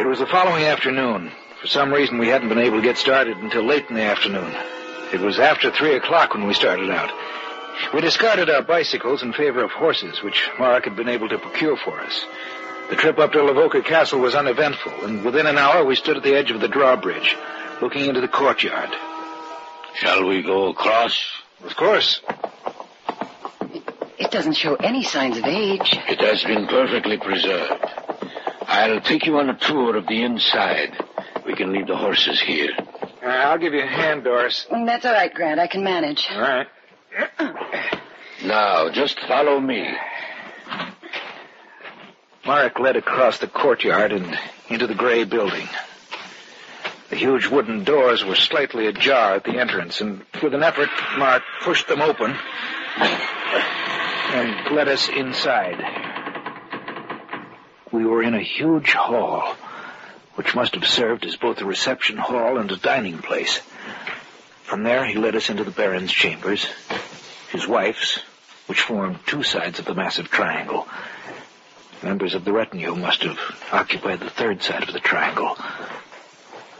It 0.00 0.06
was 0.06 0.18
the 0.18 0.26
following 0.26 0.64
afternoon. 0.64 1.30
For 1.60 1.68
some 1.68 1.92
reason, 1.92 2.18
we 2.18 2.26
hadn't 2.26 2.48
been 2.48 2.58
able 2.58 2.78
to 2.78 2.82
get 2.82 2.98
started 2.98 3.36
until 3.36 3.62
late 3.62 3.88
in 3.88 3.94
the 3.94 4.02
afternoon. 4.02 4.52
It 5.12 5.20
was 5.20 5.38
after 5.38 5.70
three 5.70 5.94
o'clock 5.94 6.34
when 6.34 6.48
we 6.48 6.54
started 6.54 6.90
out. 6.90 7.12
We 7.94 8.00
discarded 8.00 8.50
our 8.50 8.62
bicycles 8.62 9.22
in 9.22 9.32
favor 9.32 9.62
of 9.62 9.70
horses, 9.70 10.24
which 10.24 10.50
Mark 10.58 10.86
had 10.86 10.96
been 10.96 11.08
able 11.08 11.28
to 11.28 11.38
procure 11.38 11.76
for 11.76 12.00
us. 12.00 12.24
The 12.88 12.96
trip 12.96 13.20
up 13.20 13.30
to 13.32 13.38
Lavoca 13.38 13.84
Castle 13.84 14.18
was 14.18 14.34
uneventful, 14.34 15.04
and 15.04 15.24
within 15.24 15.46
an 15.46 15.56
hour 15.56 15.84
we 15.84 15.94
stood 15.94 16.16
at 16.16 16.24
the 16.24 16.34
edge 16.34 16.50
of 16.50 16.60
the 16.60 16.66
drawbridge, 16.66 17.36
looking 17.80 18.06
into 18.06 18.20
the 18.20 18.26
courtyard. 18.26 18.90
Shall 19.94 20.26
we 20.26 20.42
go 20.42 20.68
across? 20.68 21.18
Of 21.64 21.76
course, 21.76 22.20
It 24.18 24.30
doesn't 24.30 24.54
show 24.54 24.76
any 24.76 25.02
signs 25.02 25.36
of 25.38 25.44
age. 25.44 25.96
It 26.08 26.20
has 26.20 26.44
been 26.44 26.66
perfectly 26.66 27.16
preserved. 27.18 27.84
I'll 28.66 29.00
take 29.00 29.26
you 29.26 29.38
on 29.38 29.50
a 29.50 29.56
tour 29.58 29.96
of 29.96 30.06
the 30.06 30.22
inside. 30.22 30.96
We 31.44 31.54
can 31.54 31.72
leave 31.72 31.86
the 31.88 31.96
horses 31.96 32.40
here. 32.40 32.70
Uh, 33.22 33.26
I'll 33.26 33.58
give 33.58 33.74
you 33.74 33.82
a 33.82 33.86
hand, 33.86 34.24
Doris. 34.24 34.66
Mm, 34.70 34.86
That's 34.86 35.04
all 35.04 35.12
right, 35.12 35.32
Grant. 35.34 35.58
I 35.58 35.66
can 35.66 35.82
manage. 35.82 36.26
All 36.30 36.40
right. 36.40 36.66
Now, 38.44 38.90
just 38.90 39.18
follow 39.20 39.58
me. 39.60 39.86
Mark 42.46 42.78
led 42.78 42.96
across 42.96 43.38
the 43.38 43.46
courtyard 43.48 44.12
and 44.12 44.38
into 44.68 44.86
the 44.86 44.94
gray 44.94 45.24
building. 45.24 45.68
The 47.10 47.16
huge 47.16 47.48
wooden 47.48 47.82
doors 47.82 48.24
were 48.24 48.36
slightly 48.36 48.86
ajar 48.86 49.34
at 49.34 49.42
the 49.42 49.58
entrance, 49.58 50.00
and 50.00 50.24
with 50.40 50.54
an 50.54 50.62
effort, 50.62 50.88
Mark 51.18 51.42
pushed 51.62 51.88
them 51.88 52.00
open 52.00 52.36
and 54.32 54.76
led 54.76 54.86
us 54.86 55.08
inside. 55.08 55.84
We 57.90 58.06
were 58.06 58.22
in 58.22 58.34
a 58.34 58.40
huge 58.40 58.92
hall, 58.92 59.56
which 60.36 60.54
must 60.54 60.76
have 60.76 60.86
served 60.86 61.26
as 61.26 61.34
both 61.34 61.60
a 61.60 61.64
reception 61.64 62.16
hall 62.16 62.58
and 62.58 62.70
a 62.70 62.76
dining 62.76 63.18
place. 63.18 63.60
From 64.62 64.84
there, 64.84 65.04
he 65.04 65.18
led 65.18 65.34
us 65.34 65.50
into 65.50 65.64
the 65.64 65.72
Baron's 65.72 66.12
chambers, 66.12 66.64
his 67.50 67.66
wife's, 67.66 68.20
which 68.68 68.82
formed 68.82 69.18
two 69.26 69.42
sides 69.42 69.80
of 69.80 69.84
the 69.84 69.96
massive 69.96 70.30
triangle. 70.30 70.86
Members 72.04 72.36
of 72.36 72.44
the 72.44 72.52
retinue 72.52 72.94
must 72.94 73.24
have 73.24 73.38
occupied 73.72 74.20
the 74.20 74.30
third 74.30 74.62
side 74.62 74.84
of 74.84 74.92
the 74.92 75.00
triangle. 75.00 75.58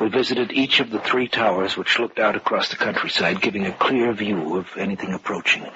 We 0.01 0.09
visited 0.09 0.51
each 0.51 0.81
of 0.81 0.91
the 0.91 0.99
three 0.99 1.29
towers 1.29 1.77
which 1.77 1.99
looked 1.99 2.19
out 2.19 2.35
across 2.35 2.71
the 2.71 2.77
countryside, 2.77 3.43
giving 3.43 3.67
a 3.67 3.73
clear 3.73 4.15
view 4.15 4.57
of 4.57 4.67
anything 4.79 5.13
approaching. 5.13 5.69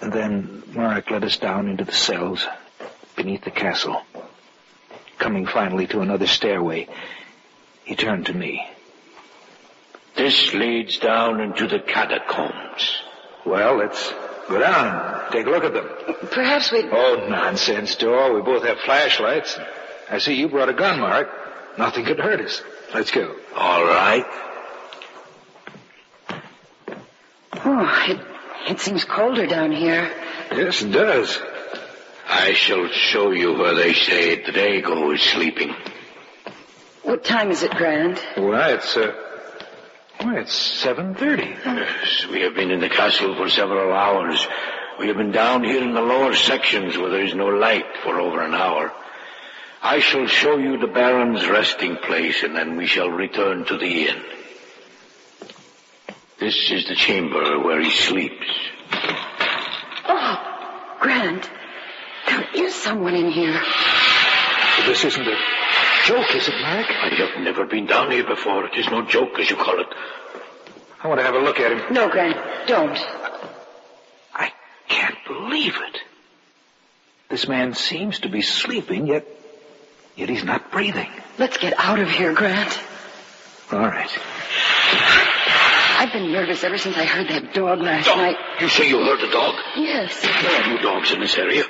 And 0.00 0.10
then 0.10 0.62
Marek 0.68 1.10
led 1.10 1.22
us 1.22 1.36
down 1.36 1.68
into 1.68 1.84
the 1.84 1.92
cells 1.92 2.46
beneath 3.14 3.44
the 3.44 3.50
castle. 3.50 4.00
Coming 5.18 5.46
finally 5.46 5.86
to 5.88 6.00
another 6.00 6.26
stairway, 6.26 6.88
he 7.84 7.96
turned 7.96 8.26
to 8.26 8.34
me. 8.34 8.66
This 10.16 10.54
leads 10.54 10.98
down 10.98 11.40
into 11.40 11.66
the 11.66 11.80
catacombs. 11.80 13.02
Well, 13.44 13.76
let's 13.76 14.10
go 14.48 14.58
down 14.58 15.22
and 15.24 15.32
take 15.32 15.46
a 15.46 15.50
look 15.50 15.64
at 15.64 15.74
them. 15.74 15.88
Perhaps 16.30 16.72
we. 16.72 16.88
Oh, 16.90 17.26
nonsense, 17.28 17.94
Dor. 17.96 18.34
We 18.34 18.40
both 18.40 18.64
have 18.64 18.78
flashlights. 18.80 19.58
I 20.10 20.18
see 20.18 20.34
you 20.34 20.48
brought 20.48 20.70
a 20.70 20.74
gun, 20.74 21.00
Mark. 21.00 21.28
Nothing 21.78 22.04
could 22.04 22.18
hurt 22.18 22.40
us. 22.40 22.62
Let's 22.94 23.10
go. 23.10 23.34
All 23.56 23.84
right. 23.84 24.24
Oh, 27.64 28.04
it, 28.08 28.20
it 28.70 28.80
seems 28.80 29.04
colder 29.04 29.46
down 29.46 29.72
here. 29.72 30.10
Yes, 30.50 30.82
it 30.82 30.90
does. 30.90 31.38
I 32.28 32.52
shall 32.54 32.88
show 32.88 33.30
you 33.30 33.54
where 33.54 33.74
they 33.74 33.94
say 33.94 34.42
Drago 34.42 35.14
is 35.14 35.22
sleeping. 35.22 35.74
What 37.02 37.24
time 37.24 37.50
is 37.50 37.62
it, 37.62 37.72
Grant? 37.72 38.18
Why, 38.36 38.72
it's, 38.72 38.96
uh, 38.96 39.12
why, 40.20 40.38
it's 40.38 40.82
7.30. 40.82 41.64
Yes, 41.64 42.26
we 42.30 42.42
have 42.42 42.54
been 42.54 42.70
in 42.70 42.80
the 42.80 42.88
castle 42.88 43.34
for 43.34 43.48
several 43.48 43.92
hours. 43.92 44.46
We 44.98 45.08
have 45.08 45.16
been 45.16 45.32
down 45.32 45.64
here 45.64 45.82
in 45.82 45.94
the 45.94 46.00
lower 46.00 46.34
sections 46.34 46.96
where 46.96 47.10
there 47.10 47.24
is 47.24 47.34
no 47.34 47.46
light 47.46 47.86
for 48.02 48.20
over 48.20 48.42
an 48.42 48.54
hour. 48.54 48.92
I 49.82 49.98
shall 49.98 50.28
show 50.28 50.58
you 50.58 50.78
the 50.78 50.86
Baron's 50.86 51.48
resting 51.48 51.96
place, 51.96 52.44
and 52.44 52.54
then 52.54 52.76
we 52.76 52.86
shall 52.86 53.10
return 53.10 53.64
to 53.64 53.76
the 53.76 54.08
inn. 54.08 54.22
This 56.38 56.70
is 56.70 56.86
the 56.86 56.94
chamber 56.94 57.58
where 57.58 57.80
he 57.80 57.90
sleeps. 57.90 58.46
Oh, 60.08 60.96
Grant, 61.00 61.50
there 62.28 62.46
is 62.54 62.74
someone 62.74 63.14
in 63.14 63.30
here. 63.32 63.60
This 64.86 65.04
isn't 65.04 65.26
a 65.26 65.36
joke, 66.06 66.32
is 66.34 66.48
it, 66.48 66.60
Mark? 66.60 66.86
I 66.88 67.08
have 67.16 67.42
never 67.42 67.66
been 67.66 67.86
down 67.86 68.12
here 68.12 68.26
before. 68.26 68.66
It 68.66 68.76
is 68.76 68.88
no 68.88 69.02
joke, 69.04 69.38
as 69.40 69.50
you 69.50 69.56
call 69.56 69.80
it. 69.80 69.88
I 71.02 71.08
want 71.08 71.18
to 71.18 71.26
have 71.26 71.34
a 71.34 71.40
look 71.40 71.58
at 71.58 71.72
him. 71.72 71.92
No, 71.92 72.08
Grant, 72.08 72.36
don't. 72.68 72.98
I 74.32 74.52
can't 74.88 75.18
believe 75.26 75.74
it. 75.74 76.00
This 77.28 77.48
man 77.48 77.74
seems 77.74 78.20
to 78.20 78.28
be 78.28 78.42
sleeping, 78.42 79.08
yet, 79.08 79.26
yet 80.16 80.28
he's 80.28 80.44
not 80.44 80.70
breathing. 80.72 81.10
Let's 81.38 81.56
get 81.58 81.74
out 81.78 81.98
of 81.98 82.08
here, 82.10 82.32
Grant. 82.34 82.78
All 83.70 83.78
right. 83.80 84.10
I've 85.98 86.12
been 86.12 86.32
nervous 86.32 86.64
ever 86.64 86.78
since 86.78 86.96
I 86.96 87.04
heard 87.04 87.28
that 87.28 87.54
dog 87.54 87.80
last 87.80 88.06
Dog? 88.06 88.16
night. 88.18 88.36
You 88.60 88.68
say 88.68 88.88
you 88.88 88.98
heard 88.98 89.20
the 89.20 89.30
dog? 89.30 89.54
Yes. 89.76 90.20
There 90.22 90.62
are 90.62 90.74
no 90.76 90.82
dogs 90.82 91.12
in 91.12 91.20
this 91.20 91.36
area. 91.36 91.64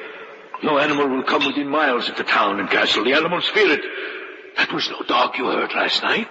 No 0.63 0.79
animal 0.79 1.09
will 1.09 1.23
come 1.25 1.47
within 1.47 1.69
miles 1.69 2.09
of 2.09 2.17
the 2.17 2.25
town 2.25 2.59
and 2.61 2.71
castle. 2.71 3.05
The 3.05 3.13
animal 3.15 3.41
spirit. 3.43 3.81
That 4.57 4.73
was 4.73 4.89
no 4.91 5.03
dog 5.03 5.37
you 5.39 5.47
heard 5.47 5.73
last 5.75 6.03
night. 6.03 6.29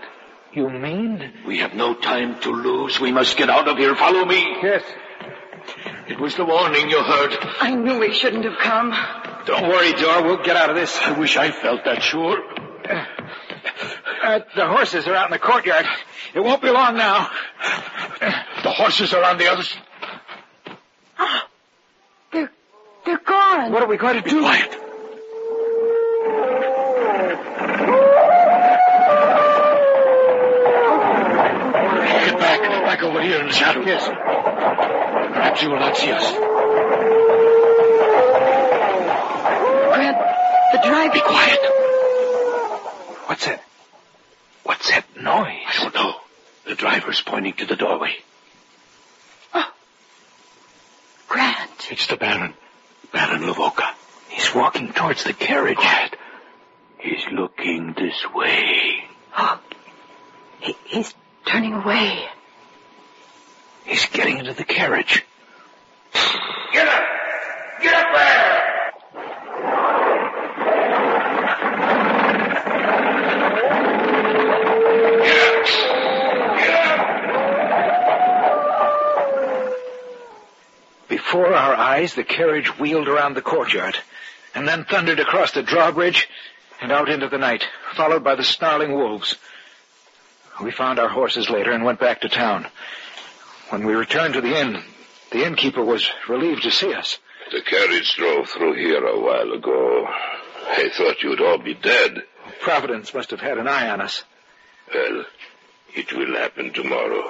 You 0.54 0.70
mean? 0.70 1.32
We 1.46 1.60
have 1.60 1.74
no 1.74 1.94
time 1.94 2.40
to 2.42 2.50
lose. 2.52 3.00
We 3.00 3.12
must 3.12 3.38
get 3.38 3.50
out 3.50 3.68
of 3.68 3.78
here. 3.78 3.96
Follow 3.96 4.26
me. 4.26 4.58
Yes. 4.62 4.84
It 6.08 6.20
was 6.20 6.36
the 6.36 6.46
warning 6.46 6.90
you 6.90 7.02
heard. 7.04 7.38
I 7.60 7.76
knew 7.76 8.00
we 8.00 8.14
shouldn't 8.14 8.46
have 8.46 8.58
come. 8.58 8.92
Don't 9.46 9.68
worry, 9.68 9.94
Dor. 9.94 10.24
We'll 10.24 10.44
get 10.44 10.56
out 10.56 10.70
of 10.70 10.76
this. 10.76 10.98
I 10.98 11.18
wish 11.18 11.36
I 11.38 11.52
felt 11.52 11.84
that 11.86 12.02
sure. 12.04 12.38
Uh, 14.24 14.40
the 14.56 14.68
horses 14.68 15.08
are 15.08 15.16
out 15.16 15.26
in 15.26 15.32
the 15.32 15.40
courtyard. 15.40 15.86
It 16.36 16.40
won't 16.40 16.62
be 16.62 16.70
long 16.70 16.96
now. 16.96 17.28
The 18.64 18.72
horses 18.72 19.14
are 19.14 19.24
on 19.24 19.38
the 19.38 19.48
other 19.48 19.64
side. 19.64 19.82
They're, 22.32 22.52
they're 23.06 23.18
gone. 23.18 23.72
What 23.72 23.82
are 23.82 23.88
we 23.88 23.98
going 23.98 24.22
to 24.22 24.30
do? 24.30 24.42
Quiet. 24.42 24.72
Get 32.26 32.40
back. 32.40 32.62
Back 32.86 33.04
over 33.04 33.22
here 33.22 33.40
in 33.40 33.48
the 33.48 33.54
shadow. 33.54 33.82
Yes. 33.86 34.06
Perhaps 34.08 35.62
you 35.64 35.70
will 35.70 35.80
not 35.80 35.98
see 35.98 36.12
us. 36.12 36.51
The 40.72 40.80
drive. 40.84 41.14
Be 41.14 41.22
quiet. 41.22 41.60
What's 43.28 43.46
that? 43.46 43.64
What's 44.64 44.90
that 44.90 45.06
noise? 45.16 45.66
I 45.68 45.80
don't 45.82 45.96
know. 45.96 46.16
The 46.66 46.76
driver's 46.76 47.22
pointing 47.22 47.54
to 47.54 47.66
the 47.66 47.76
doorway. 47.76 48.16
Oh. 49.54 49.72
Grant. 51.28 51.92
It's 51.92 52.08
the 52.08 52.18
Baron. 52.18 52.54
Baron 53.12 53.42
Lavoka. 53.42 53.94
He's 54.30 54.54
walking 54.56 54.94
towards 54.94 55.24
the 55.24 55.34
carriage. 55.34 55.78
Quiet. 55.78 56.16
He's 57.00 57.26
looking 57.32 57.94
this 57.94 58.24
way. 58.34 59.04
Oh, 59.36 59.60
he, 60.60 60.76
he's 60.86 61.14
turning 61.46 61.74
away. 61.74 62.26
He's 63.86 64.06
getting 64.08 64.38
into 64.38 64.54
the 64.54 64.64
carriage. 64.64 65.26
Get 66.72 66.88
up! 66.88 67.04
Get 67.82 67.94
up 67.96 68.08
there! 68.14 68.51
Before 81.32 81.54
our 81.54 81.74
eyes, 81.74 82.14
the 82.14 82.26
carriage 82.26 82.78
wheeled 82.78 83.08
around 83.08 83.36
the 83.36 83.42
courtyard 83.42 83.96
and 84.54 84.68
then 84.68 84.84
thundered 84.84 85.22
across 85.22 85.54
the 85.54 85.64
drawbridge 85.64 86.28
and 86.82 86.92
out 86.92 87.08
into 87.08 87.30
the 87.30 87.38
night, 87.38 87.66
followed 87.94 88.22
by 88.22 88.36
the 88.36 88.44
snarling 88.44 88.92
wolves. 88.92 89.38
We 90.62 90.72
found 90.72 91.00
our 91.00 91.08
horses 91.08 91.50
later 91.50 91.72
and 91.72 91.86
went 91.86 92.02
back 92.02 92.20
to 92.22 92.28
town. 92.28 92.68
When 93.70 93.86
we 93.86 93.94
returned 93.94 94.34
to 94.34 94.42
the 94.42 94.60
inn, 94.60 94.84
the 95.32 95.46
innkeeper 95.46 95.82
was 95.82 96.12
relieved 96.28 96.64
to 96.64 96.72
see 96.72 96.94
us. 96.94 97.18
The 97.50 97.62
carriage 97.62 98.14
drove 98.18 98.50
through 98.50 98.74
here 98.74 99.06
a 99.06 99.18
while 99.18 99.54
ago. 99.54 100.08
I 100.68 100.90
thought 100.90 101.24
you'd 101.24 101.40
all 101.40 101.60
be 101.60 101.76
dead. 101.76 102.24
Providence 102.60 103.14
must 103.14 103.32
have 103.32 103.40
had 103.40 103.58
an 103.58 103.70
eye 103.70 103.90
on 103.90 104.02
us. 104.02 104.26
Well, 104.94 105.24
it 105.96 106.12
will 106.12 106.36
happen 106.36 106.74
tomorrow. 106.74 107.24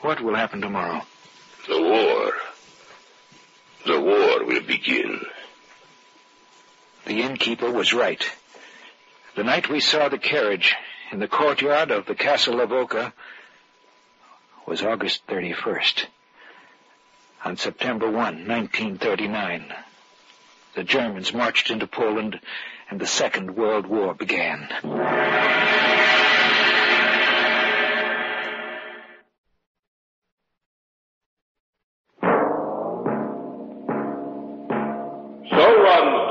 What 0.00 0.20
will 0.20 0.34
happen 0.34 0.60
tomorrow? 0.60 1.02
The 1.68 1.80
war. 1.80 2.32
The 3.86 4.00
war 4.00 4.44
will 4.44 4.62
begin. 4.62 5.20
The 7.04 7.20
innkeeper 7.20 7.70
was 7.70 7.92
right. 7.92 8.24
The 9.36 9.44
night 9.44 9.68
we 9.68 9.80
saw 9.80 10.08
the 10.08 10.18
carriage 10.18 10.74
in 11.12 11.18
the 11.18 11.28
courtyard 11.28 11.90
of 11.90 12.06
the 12.06 12.14
Castle 12.14 12.54
Lavoka 12.54 13.12
was 14.66 14.82
August 14.82 15.26
31st. 15.26 16.06
On 17.44 17.58
September 17.58 18.06
1, 18.06 18.14
1939, 18.16 19.74
the 20.74 20.84
Germans 20.84 21.34
marched 21.34 21.70
into 21.70 21.86
Poland 21.86 22.40
and 22.88 22.98
the 22.98 23.06
Second 23.06 23.54
World 23.54 23.86
War 23.86 24.14
began. 24.14 24.68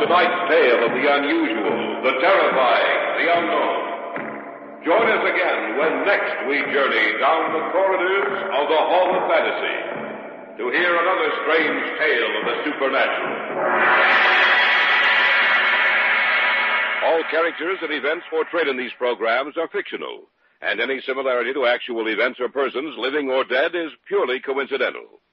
Tonight's 0.04 0.52
tale 0.52 0.84
of 0.84 0.92
the 0.92 1.06
unusual, 1.08 1.80
the 2.04 2.14
terrifying, 2.20 3.00
the 3.24 3.28
unknown. 3.40 3.84
Join 4.84 5.08
us 5.08 5.24
again 5.24 5.80
when 5.80 6.04
next 6.04 6.44
we 6.44 6.60
journey 6.76 7.08
down 7.24 7.56
the 7.56 7.64
corridors 7.72 8.36
of 8.52 8.68
the 8.68 8.82
Hall 8.84 9.16
of 9.16 9.24
Fantasy 9.32 9.80
to 10.60 10.64
hear 10.76 10.92
another 10.92 11.30
strange 11.48 11.84
tale 12.04 12.32
of 12.36 12.44
the 12.52 12.56
supernatural. 12.68 13.32
All 17.08 17.24
characters 17.32 17.80
and 17.82 17.94
events 17.94 18.26
portrayed 18.30 18.68
in 18.68 18.76
these 18.76 18.92
programs 18.98 19.56
are 19.56 19.72
fictional, 19.72 20.28
and 20.62 20.82
any 20.82 21.00
similarity 21.08 21.54
to 21.54 21.66
actual 21.66 22.12
events 22.12 22.40
or 22.42 22.50
persons, 22.50 22.96
living 22.98 23.32
or 23.32 23.46
dead, 23.46 23.72
is 23.74 23.92
purely 24.06 24.42
coincidental. 24.42 25.24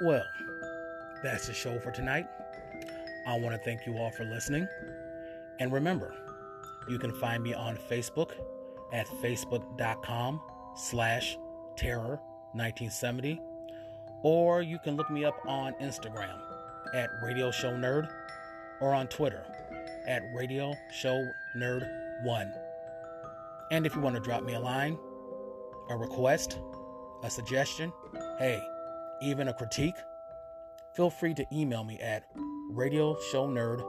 Well, 0.00 0.24
that's 1.22 1.46
the 1.46 1.54
show 1.54 1.78
for 1.78 1.90
tonight. 1.90 2.26
I 3.26 3.38
want 3.38 3.54
to 3.54 3.60
thank 3.64 3.86
you 3.86 3.96
all 3.96 4.10
for 4.10 4.24
listening. 4.24 4.68
And 5.58 5.72
remember, 5.72 6.14
you 6.88 6.98
can 6.98 7.12
find 7.12 7.42
me 7.42 7.54
on 7.54 7.76
Facebook 7.76 8.32
at 8.92 9.06
facebook.com 9.06 10.40
slash 10.76 11.38
terror 11.76 12.20
1970 12.52 13.40
or 14.22 14.62
you 14.62 14.78
can 14.78 14.96
look 14.96 15.10
me 15.10 15.24
up 15.24 15.38
on 15.46 15.72
Instagram 15.74 16.38
at 16.94 17.08
Radio 17.22 17.50
Show 17.50 17.72
Nerd 17.72 18.08
or 18.80 18.94
on 18.94 19.06
Twitter 19.08 19.44
at 20.06 20.22
Radio 20.34 20.74
Show 20.92 21.26
Nerd 21.56 21.88
1. 22.22 22.54
And 23.70 23.86
if 23.86 23.94
you 23.94 24.00
want 24.00 24.14
to 24.16 24.20
drop 24.20 24.42
me 24.42 24.54
a 24.54 24.60
line, 24.60 24.98
a 25.90 25.96
request, 25.96 26.58
a 27.22 27.30
suggestion, 27.30 27.92
hey, 28.38 28.60
even 29.22 29.48
a 29.48 29.54
critique, 29.54 29.96
feel 30.94 31.10
free 31.10 31.34
to 31.34 31.44
email 31.52 31.84
me 31.84 31.98
at 32.00 32.24
radioshownerd 32.72 33.84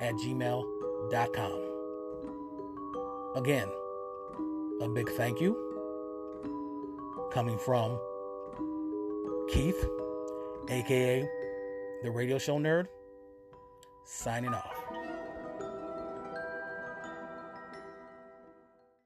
at 0.00 0.14
gmail.com. 0.14 1.70
Again, 3.36 3.68
a 4.80 4.88
big 4.88 5.08
thank 5.10 5.40
you 5.40 5.56
coming 7.32 7.58
from 7.58 7.98
Keith, 9.48 9.84
aka 10.68 11.28
the 12.02 12.10
Radio 12.10 12.38
Show 12.38 12.58
Nerd, 12.58 12.86
signing 14.04 14.54
off. 14.54 14.83